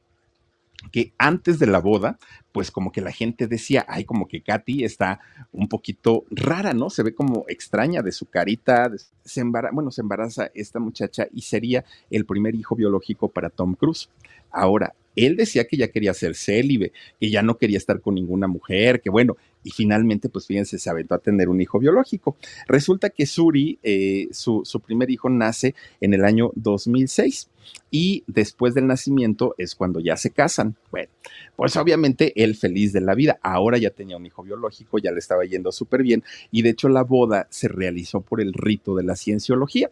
[0.92, 2.18] que antes de la boda,
[2.60, 5.22] pues como que la gente decía, ay, como que Katy está
[5.54, 6.90] un poquito rara, ¿no?
[6.90, 8.92] Se ve como extraña de su carita,
[9.24, 13.76] se embaraza, bueno, se embaraza esta muchacha y sería el primer hijo biológico para Tom
[13.76, 14.10] Cruise.
[14.52, 18.48] Ahora, él decía que ya quería ser célibe, que ya no quería estar con ninguna
[18.48, 22.38] mujer, que bueno, y finalmente, pues fíjense, se aventó a tener un hijo biológico.
[22.68, 27.50] Resulta que Suri, eh, su, su primer hijo, nace en el año 2006
[27.92, 30.76] y después del nacimiento es cuando ya se casan.
[30.92, 31.10] Bueno,
[31.56, 33.40] pues obviamente él feliz de la vida.
[33.42, 36.90] Ahora ya tenía un hijo biológico, ya le estaba yendo súper bien y de hecho
[36.90, 39.90] la boda se realizó por el rito de la cienciología.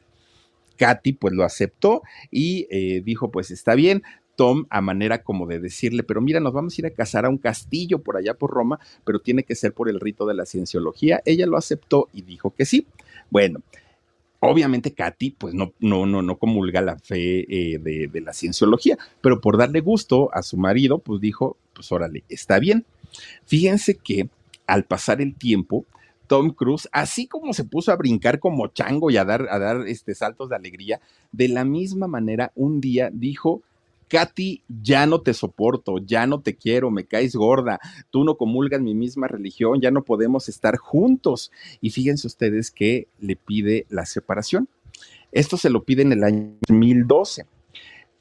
[0.77, 4.03] Katy pues lo aceptó y eh, dijo pues está bien,
[4.37, 7.29] Tom a manera como de decirle, pero mira, nos vamos a ir a casar a
[7.29, 10.45] un castillo por allá por Roma, pero tiene que ser por el rito de la
[10.45, 11.21] cienciología.
[11.25, 12.87] Ella lo aceptó y dijo que sí.
[13.29, 13.61] Bueno,
[14.39, 18.97] obviamente Katy pues no, no, no, no comulga la fe eh, de, de la cienciología,
[19.21, 22.85] pero por darle gusto a su marido, pues dijo, pues órale, está bien.
[23.45, 24.29] Fíjense que
[24.67, 25.85] al pasar el tiempo,
[26.27, 29.87] Tom Cruise, así como se puso a brincar como chango y a dar, a dar
[29.87, 30.99] este, saltos de alegría,
[31.31, 33.61] de la misma manera un día dijo,
[34.07, 37.79] Katy, ya no te soporto, ya no te quiero, me caes gorda,
[38.09, 41.51] tú no comulgas mi misma religión, ya no podemos estar juntos.
[41.81, 44.69] Y fíjense ustedes que le pide la separación.
[45.31, 47.45] Esto se lo pide en el año 2012.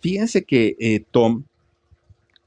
[0.00, 1.44] Fíjense que eh, Tom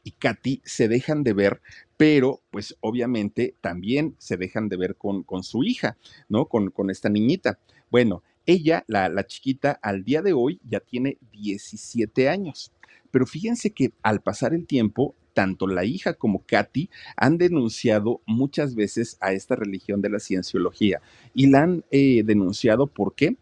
[0.03, 1.61] y Katy se dejan de ver,
[1.97, 6.45] pero pues obviamente también se dejan de ver con, con su hija, ¿no?
[6.45, 7.59] Con, con esta niñita.
[7.89, 12.71] Bueno, ella, la, la chiquita, al día de hoy ya tiene 17 años.
[13.11, 18.75] Pero fíjense que al pasar el tiempo, tanto la hija como Katy han denunciado muchas
[18.75, 21.01] veces a esta religión de la cienciología
[21.33, 23.35] y la han eh, denunciado ¿por qué?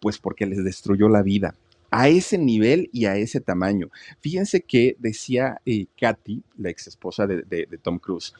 [0.00, 1.54] Pues porque les destruyó la vida
[1.90, 3.88] a ese nivel y a ese tamaño.
[4.20, 8.34] Fíjense que decía eh, Katy, la ex esposa de, de, de Tom Cruise,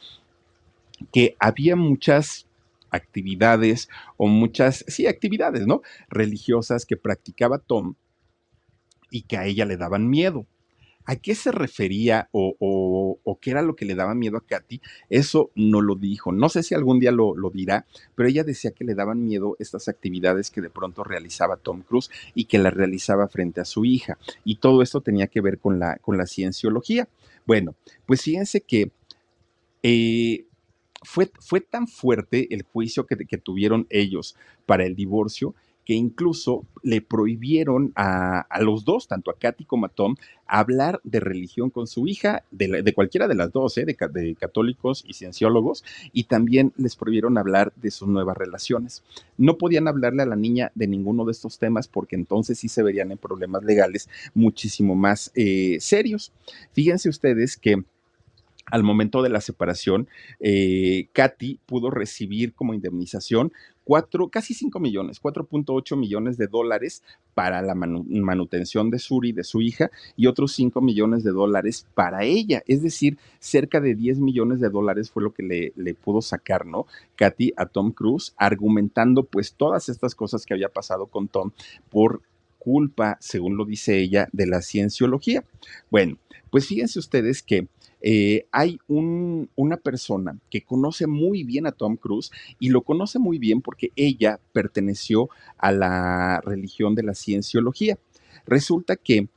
[1.13, 2.47] que había muchas
[2.91, 5.83] actividades o muchas, sí, actividades, ¿no?
[6.09, 7.95] Religiosas que practicaba Tom
[9.11, 10.47] y que a ella le daban miedo.
[11.07, 14.81] ¿A qué se refería o, qué era lo que le daba miedo a Katy?
[15.11, 16.33] Eso no lo dijo.
[16.33, 19.57] No sé si algún día lo, lo, dirá, pero ella decía que le daban miedo
[19.59, 23.85] estas actividades que de pronto realizaba Tom Cruise y que las realizaba frente a su
[23.85, 24.19] hija.
[24.45, 27.09] Y todo esto tenía que ver con la, con la cienciología.
[27.47, 27.75] Bueno,
[28.07, 28.91] pues fíjense que
[29.83, 30.47] eh,
[31.03, 35.55] fue, fue tan fuerte el juicio que tuvieron ellos para el divorcio
[35.85, 40.17] que incluso le prohibieron a, los dos, tanto a Katy como a Tom,
[40.47, 43.85] hablar de religión con su hija, de, cualquiera de las dos, ¿eh?
[43.85, 49.03] de, de, católicos y cienciólogos, y también les prohibieron hablar de sus nuevas relaciones.
[49.39, 52.83] No podían hablarle a la niña de ninguno de estos temas porque entonces sí se
[52.83, 56.33] verían en problemas legales muchísimo más eh, serios.
[56.73, 57.83] Fíjense ustedes que
[58.75, 60.09] al momento de la separación,
[60.41, 63.53] eh, Katy pudo recibir como indemnización
[63.85, 67.05] cuatro, casi 5 millones, 4.8 millones de dólares
[67.35, 72.25] para la manutención de Suri, de su hija, y otros 5 millones de dólares para
[72.25, 72.65] ella.
[72.67, 76.67] Es decir, cerca de 10 millones de dólares fue lo que le, le pudo sacar,
[76.67, 76.87] ¿no?
[77.15, 81.53] Katy a Tom Cruise, argumentando pues todas estas cosas que había pasado con Tom
[81.91, 82.23] por
[82.59, 85.45] culpa, según lo dice ella, de la cienciología.
[85.91, 86.19] Bueno,
[86.51, 87.69] pues fíjense ustedes que
[88.07, 93.39] eh, hay una persona que conoce muy bien a Tom Cruise y lo conoce muy
[93.39, 97.99] bien porque ella perteneció a la religión de la cienciología.
[98.45, 99.29] Resulta que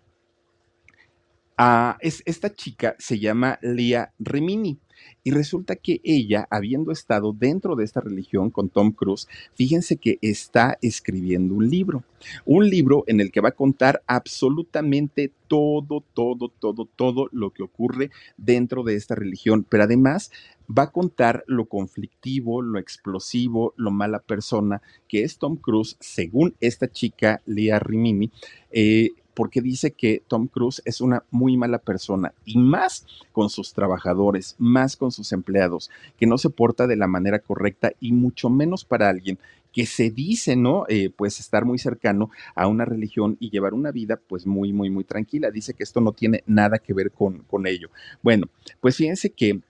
[1.58, 4.80] ah, esta chica se llama Lia Rimini.
[5.24, 10.18] Y resulta que ella, habiendo estado dentro de esta religión con Tom Cruise, fíjense que
[10.22, 12.04] está escribiendo un libro.
[12.46, 17.64] Un libro en el que va a contar absolutamente todo, todo, todo, todo lo que
[17.64, 19.66] ocurre dentro de esta religión.
[19.68, 20.32] Pero además
[20.68, 26.56] va a contar lo conflictivo, lo explosivo, lo mala persona que es Tom Cruise, según
[26.60, 28.32] esta chica, Lea Rimini.
[28.72, 33.72] Eh, porque dice que Tom Cruise es una muy mala persona y más con sus
[33.72, 38.50] trabajadores, más con sus empleados, que no se porta de la manera correcta y mucho
[38.50, 39.38] menos para alguien
[39.72, 40.86] que se dice, ¿no?
[40.90, 44.90] Eh, pues estar muy cercano a una religión y llevar una vida pues muy, muy,
[44.90, 45.52] muy tranquila.
[45.52, 47.92] Dice que esto no tiene nada que ver con, con ello.
[48.24, 48.48] Bueno,
[48.82, 49.62] pues fíjense que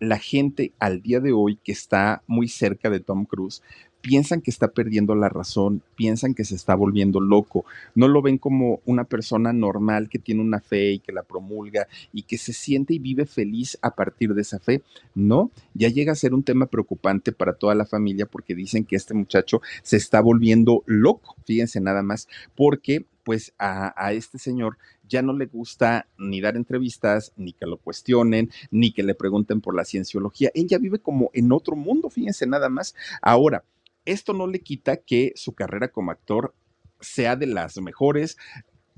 [0.00, 3.62] la gente al día de hoy que está muy cerca de Tom Cruise
[4.04, 8.36] piensan que está perdiendo la razón, piensan que se está volviendo loco, no lo ven
[8.36, 12.52] como una persona normal que tiene una fe y que la promulga y que se
[12.52, 14.82] siente y vive feliz a partir de esa fe.
[15.14, 18.94] No, ya llega a ser un tema preocupante para toda la familia porque dicen que
[18.94, 24.76] este muchacho se está volviendo loco, fíjense nada más, porque pues a, a, este señor
[25.08, 29.62] ya no le gusta ni dar entrevistas, ni que lo cuestionen, ni que le pregunten
[29.62, 30.50] por la cienciología.
[30.54, 32.94] Él ya vive como en otro mundo, fíjense nada más.
[33.22, 33.64] Ahora,
[34.04, 36.54] esto no le quita que su carrera como actor
[37.00, 38.36] sea de las mejores,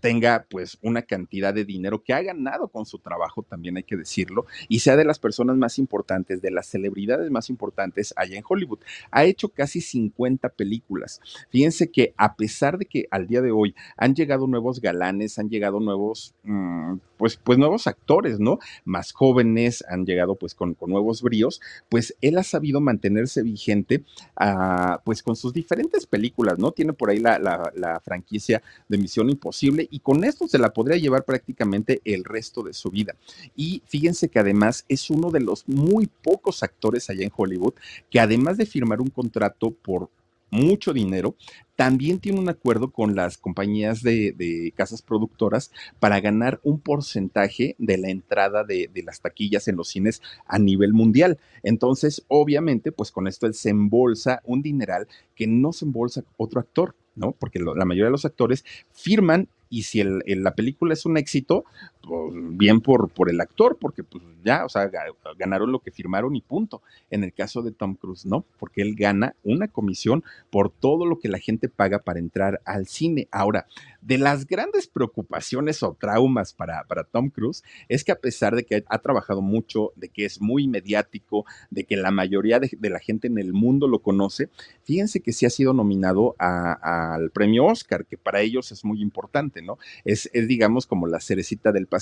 [0.01, 3.97] tenga pues una cantidad de dinero que ha ganado con su trabajo, también hay que
[3.97, 8.45] decirlo, y sea de las personas más importantes, de las celebridades más importantes allá en
[8.47, 8.81] Hollywood.
[9.11, 11.21] Ha hecho casi 50 películas.
[11.51, 15.49] Fíjense que a pesar de que al día de hoy han llegado nuevos galanes, han
[15.49, 18.59] llegado nuevos, mm, pues, pues nuevos actores, ¿no?
[18.85, 24.05] Más jóvenes, han llegado pues con, con nuevos bríos, pues él ha sabido mantenerse vigente,
[24.41, 26.73] uh, pues con sus diferentes películas, ¿no?
[26.73, 31.25] Tiene por ahí la franquicia de Misión Imposible y con esto se la podría llevar
[31.25, 33.17] prácticamente el resto de su vida.
[33.57, 37.73] Y fíjense que además es uno de los muy pocos actores allá en Hollywood
[38.11, 40.11] que además de firmar un contrato por
[40.51, 41.35] mucho dinero,
[41.77, 47.97] también tiene un acuerdo con las compañías de, casas productoras para ganar un porcentaje de
[47.97, 51.39] la entrada de, las taquillas en los cines a nivel mundial.
[51.63, 56.61] Entonces, obviamente, pues con esto él se embolsa un dineral que no se embolsa otro
[56.61, 56.95] actor.
[57.15, 57.33] ¿no?
[57.33, 61.65] Porque la mayoría de los actores firman y si el, la película es un éxito,
[62.33, 64.91] bien por, por el actor, porque pues ya, o sea,
[65.39, 66.83] ganaron lo que firmaron y punto.
[67.11, 71.19] En el caso de Tom Cruise, no, porque él gana una comisión por todo lo
[71.19, 73.29] que la gente paga para entrar al cine.
[73.33, 73.67] Ahora,
[74.01, 78.65] de las grandes preocupaciones o traumas para, para Tom Cruise es que a pesar de
[78.65, 83.01] que ha trabajado mucho, de que es muy mediático, de que la mayoría de, la
[83.01, 84.49] gente en el mundo lo conoce,
[84.85, 89.61] fíjense que sí ha sido nominado al premio Oscar, que para ellos es muy importante,
[89.61, 89.79] ¿no?
[90.05, 91.96] Es, es digamos, como la cerecita del pastel,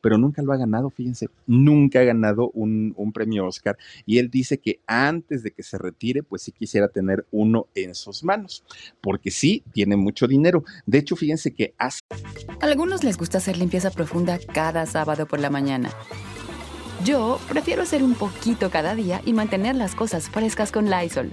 [0.00, 3.78] pero nunca lo ha ganado, fíjense, nunca ha ganado un, premio Oscar.
[4.06, 7.94] Y él dice que antes de que se retire, pues sí quisiera tener uno en
[7.94, 8.64] sus manos,
[9.00, 10.64] porque sí, tiene mucho dinero.
[10.86, 12.00] De hecho, fíjense que hace...
[12.60, 15.90] algunos les gusta hacer limpieza profunda cada sábado por la mañana.
[17.04, 21.32] Yo prefiero hacer un poquito cada día y mantener las cosas frescas con Lysol.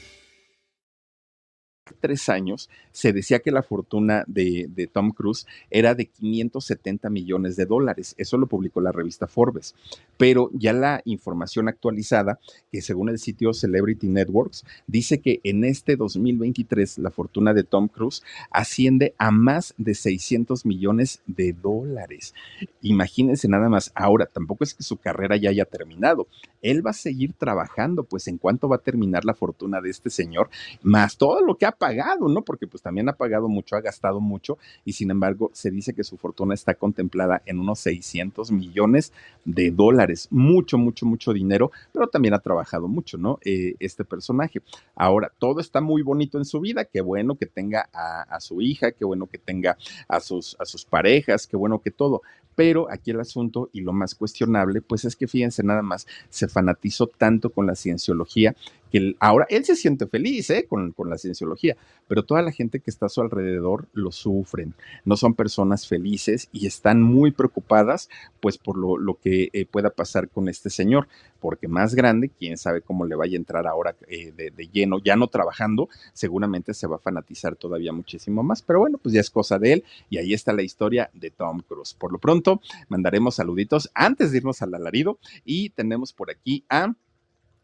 [1.91, 7.65] Tres años se decía que la fortuna de, Tom Cruise era de 570 millones de
[7.65, 8.15] dólares.
[8.17, 9.75] Eso lo publicó la revista Forbes.
[10.17, 12.39] Pero ya la información actualizada,
[12.71, 17.87] que según el sitio Celebrity Networks, dice que en este 2023 la fortuna de Tom
[17.87, 22.33] Cruise asciende a más de 600 millones de dólares.
[22.81, 23.91] Imagínense nada más.
[23.95, 26.27] Ahora, tampoco es que su carrera ya haya terminado.
[26.61, 30.09] Él va a seguir trabajando, pues en cuánto va a terminar la fortuna de este
[30.09, 30.49] señor,
[30.81, 32.43] más todo lo que ha pagado, ¿no?
[32.43, 36.03] Porque pues también ha pagado mucho, ha gastado mucho y sin embargo se dice que
[36.03, 39.13] su fortuna está contemplada en unos 600 millones
[39.45, 40.27] de dólares.
[40.29, 43.39] Mucho, mucho, mucho dinero, pero también ha trabajado mucho, ¿no?
[43.43, 44.61] Eh, este personaje.
[44.95, 48.61] Ahora, todo está muy bonito en su vida, qué bueno que tenga a, a su
[48.61, 49.75] hija, qué bueno que tenga
[50.07, 52.21] a sus, a sus parejas, qué bueno que todo,
[52.55, 56.47] pero aquí el asunto y lo más cuestionable, pues es que fíjense nada más, se
[56.47, 58.55] fanatizó tanto con la cienciología
[58.91, 60.65] que ahora él se siente feliz ¿eh?
[60.67, 61.77] con, con, la cienciología,
[62.07, 64.75] pero toda la gente que está a su alrededor lo sufren,
[65.05, 69.89] no son personas felices y están muy preocupadas pues por lo, lo que eh, pueda
[69.89, 71.07] pasar con este señor,
[71.39, 74.99] porque más grande, quién sabe cómo le vaya a entrar ahora eh, de, de, lleno,
[74.99, 79.21] ya no trabajando, seguramente se va a fanatizar todavía muchísimo más, pero bueno, pues ya
[79.21, 81.93] es cosa de él y ahí está la historia de Tom Cruise.
[81.93, 86.93] Por lo pronto, mandaremos saluditos antes de irnos al alarido y tenemos por aquí a...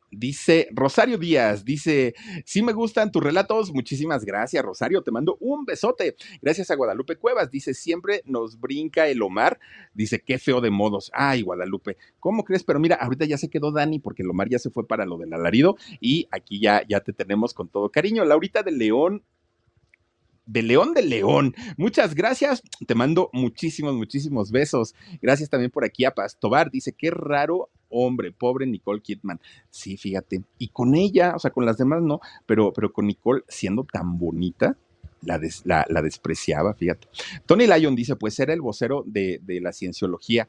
[0.10, 5.66] Dice Rosario Díaz, dice, sí me gustan tus relatos, muchísimas gracias Rosario, te mando un
[5.66, 6.16] besote.
[6.42, 9.60] Gracias a Guadalupe Cuevas, dice, siempre nos brinca el Omar,
[9.94, 11.12] dice, qué feo de modos.
[11.14, 12.64] Ay, Guadalupe, ¿cómo crees?
[12.64, 15.18] Pero mira, ahorita ya se quedó Dani porque el Omar ya se fue para lo
[15.18, 18.24] del alarido y aquí ya, ya te tenemos con todo cariño.
[18.24, 19.24] Laurita de León
[20.48, 21.54] de León de León.
[21.78, 22.64] Muchas gracias.
[22.88, 24.96] Te mando muchísimos, muchísimos besos.
[25.22, 26.72] Gracias también por aquí a Pastobar.
[26.72, 29.40] Dice, qué raro hombre, pobre Nicole Kidman.
[29.70, 30.44] Sí, fíjate.
[30.58, 34.18] Y con ella, o sea, con las demás no, pero, pero con Nicole siendo tan
[34.18, 34.78] bonita.
[35.22, 37.08] La, des, la, la, despreciaba, fíjate.
[37.48, 40.48] Tony Lyon dice, pues era el vocero de, de la cienciología.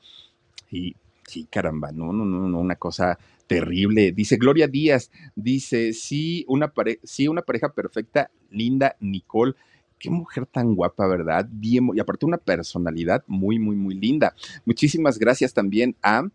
[0.70, 0.94] Y
[1.26, 4.12] sí, caramba, no, no, no, no, una cosa terrible.
[4.12, 9.55] Dice Gloria Díaz, dice, sí, una, pare sí, una pareja perfecta, linda, Nicole
[9.99, 11.49] qué mujer tan guapa, ¿verdad?
[11.61, 14.34] Y aparte una personalidad muy, muy, muy linda.
[14.64, 16.28] Muchísimas gracias también a...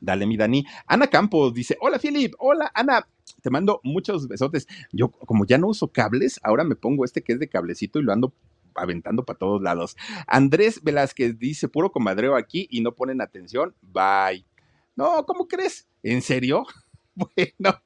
[0.00, 0.64] Dale, mi Dani.
[0.86, 3.06] Ana Campos dice, hola, Philip, hola, Ana.
[3.42, 4.68] Te mando muchos besotes.
[4.92, 8.02] Yo, como ya no uso cables, ahora me pongo este que es de cablecito y
[8.02, 8.32] lo ando
[8.76, 9.96] aventando para todos lados.
[10.26, 13.74] Andrés Velázquez dice, puro comadreo aquí y no ponen atención.
[13.82, 14.44] Bye.
[14.96, 15.86] No, ¿cómo crees?
[16.02, 16.66] ¿En serio?
[17.18, 17.82] Bueno,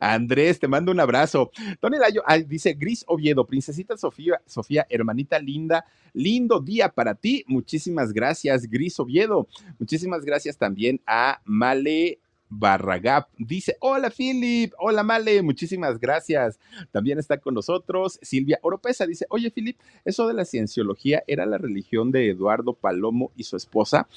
[0.00, 1.50] Andrés, te mando un abrazo.
[1.80, 7.44] Tony Layo dice Gris Oviedo, princesita Sofía, Sofía, hermanita linda, lindo día para ti.
[7.46, 9.48] Muchísimas gracias, Gris Oviedo.
[9.78, 13.28] Muchísimas gracias también a Male Barragap.
[13.38, 16.58] Dice, hola Philip, hola Male, muchísimas gracias.
[16.90, 19.06] También está con nosotros Silvia Oropesa.
[19.06, 23.56] Dice, oye Philip, eso de la cienciología era la religión de Eduardo Palomo y su
[23.56, 24.08] esposa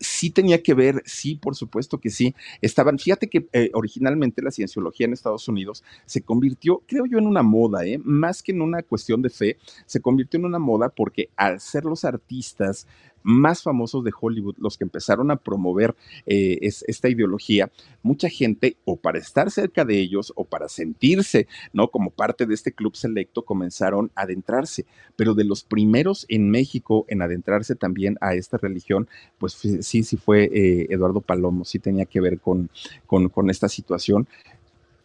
[0.00, 2.34] sí tenía que ver, sí, por supuesto que sí.
[2.60, 7.26] Estaban, fíjate que eh, originalmente la cienciología en Estados Unidos se convirtió, creo yo, en
[7.26, 7.98] una moda, ¿eh?
[8.02, 11.84] más que en una cuestión de fe, se convirtió en una moda porque al ser
[11.84, 12.86] los artistas
[13.28, 17.70] más famosos de Hollywood, los que empezaron a promover eh, es, esta ideología,
[18.02, 21.88] mucha gente, o para estar cerca de ellos, o para sentirse, ¿no?
[21.88, 24.86] Como parte de este club selecto, comenzaron a adentrarse.
[25.14, 30.16] Pero de los primeros en México en adentrarse también a esta religión, pues sí, sí
[30.16, 32.70] fue eh, Eduardo Palomo, sí tenía que ver con,
[33.06, 34.26] con, con esta situación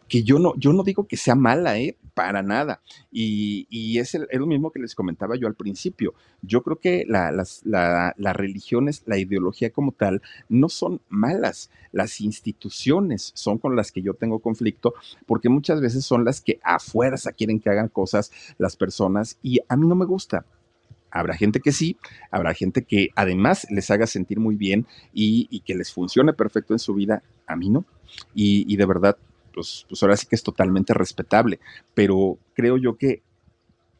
[0.08, 1.96] que yo no, yo no digo que sea mala, ¿eh?
[2.14, 2.80] Para nada.
[3.10, 6.14] Y, y es, el, es, lo mismo que les comentaba yo al principio.
[6.42, 11.70] Yo creo que la, las la, la religiones, la ideología como tal, no son malas.
[11.92, 14.94] Las instituciones son con las que yo tengo conflicto,
[15.26, 19.60] porque muchas veces son las que a fuerza quieren que hagan cosas las personas y
[19.68, 20.44] a mí no me gusta.
[21.10, 21.96] Habrá gente que sí,
[22.32, 26.80] habrá gente que además les haga sentir muy bien y, que les funcione perfecto en
[26.80, 27.22] su vida.
[27.46, 27.84] A mí no.
[28.34, 29.16] Y de verdad,
[29.54, 31.60] pues, pues ahora sí que es totalmente respetable,
[31.94, 33.22] pero creo yo que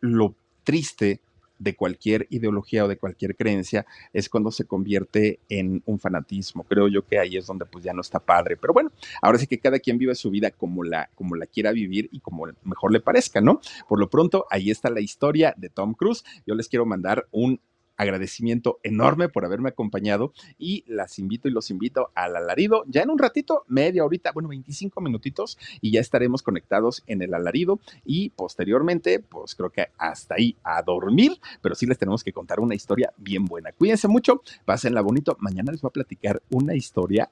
[0.00, 0.34] lo
[0.64, 1.20] triste
[1.58, 6.64] de cualquier ideología o de cualquier creencia es cuando se convierte en un fanatismo.
[6.64, 8.56] Creo yo que ahí es donde pues ya no está padre.
[8.56, 8.90] Pero bueno,
[9.22, 12.20] ahora sí que cada quien vive su vida como la, como la quiera vivir y
[12.20, 13.60] como mejor le parezca, ¿no?
[13.88, 16.24] Por lo pronto, ahí está la historia de Tom Cruise.
[16.46, 17.60] Yo les quiero mandar un
[17.96, 23.10] agradecimiento enorme por haberme acompañado y las invito y los invito al alarido ya en
[23.10, 28.30] un ratito, media horita, bueno, 25 minutitos y ya estaremos conectados en el alarido y
[28.30, 32.74] posteriormente, pues creo que hasta ahí a dormir, pero sí les tenemos que contar una
[32.74, 33.72] historia bien buena.
[33.72, 35.36] Cuídense mucho, pásenla bonito.
[35.40, 37.30] Mañana les voy a platicar una historia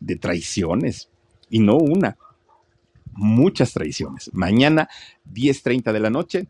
[0.00, 1.08] de traiciones
[1.48, 2.16] y no una,
[3.12, 4.30] muchas tradiciones.
[4.32, 4.88] Mañana,
[5.32, 6.48] 10.30 de la noche,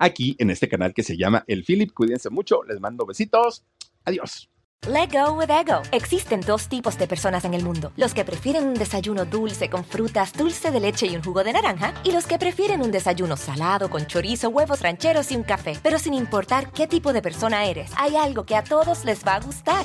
[0.00, 1.92] aquí en este canal que se llama El Philip.
[1.94, 3.62] Cuídense mucho, les mando besitos.
[4.04, 4.50] Adiós.
[4.88, 5.82] Let go with ego.
[5.92, 9.84] Existen dos tipos de personas en el mundo: los que prefieren un desayuno dulce con
[9.84, 13.36] frutas, dulce de leche y un jugo de naranja, y los que prefieren un desayuno
[13.36, 15.78] salado con chorizo, huevos rancheros y un café.
[15.82, 19.34] Pero sin importar qué tipo de persona eres, hay algo que a todos les va
[19.34, 19.84] a gustar.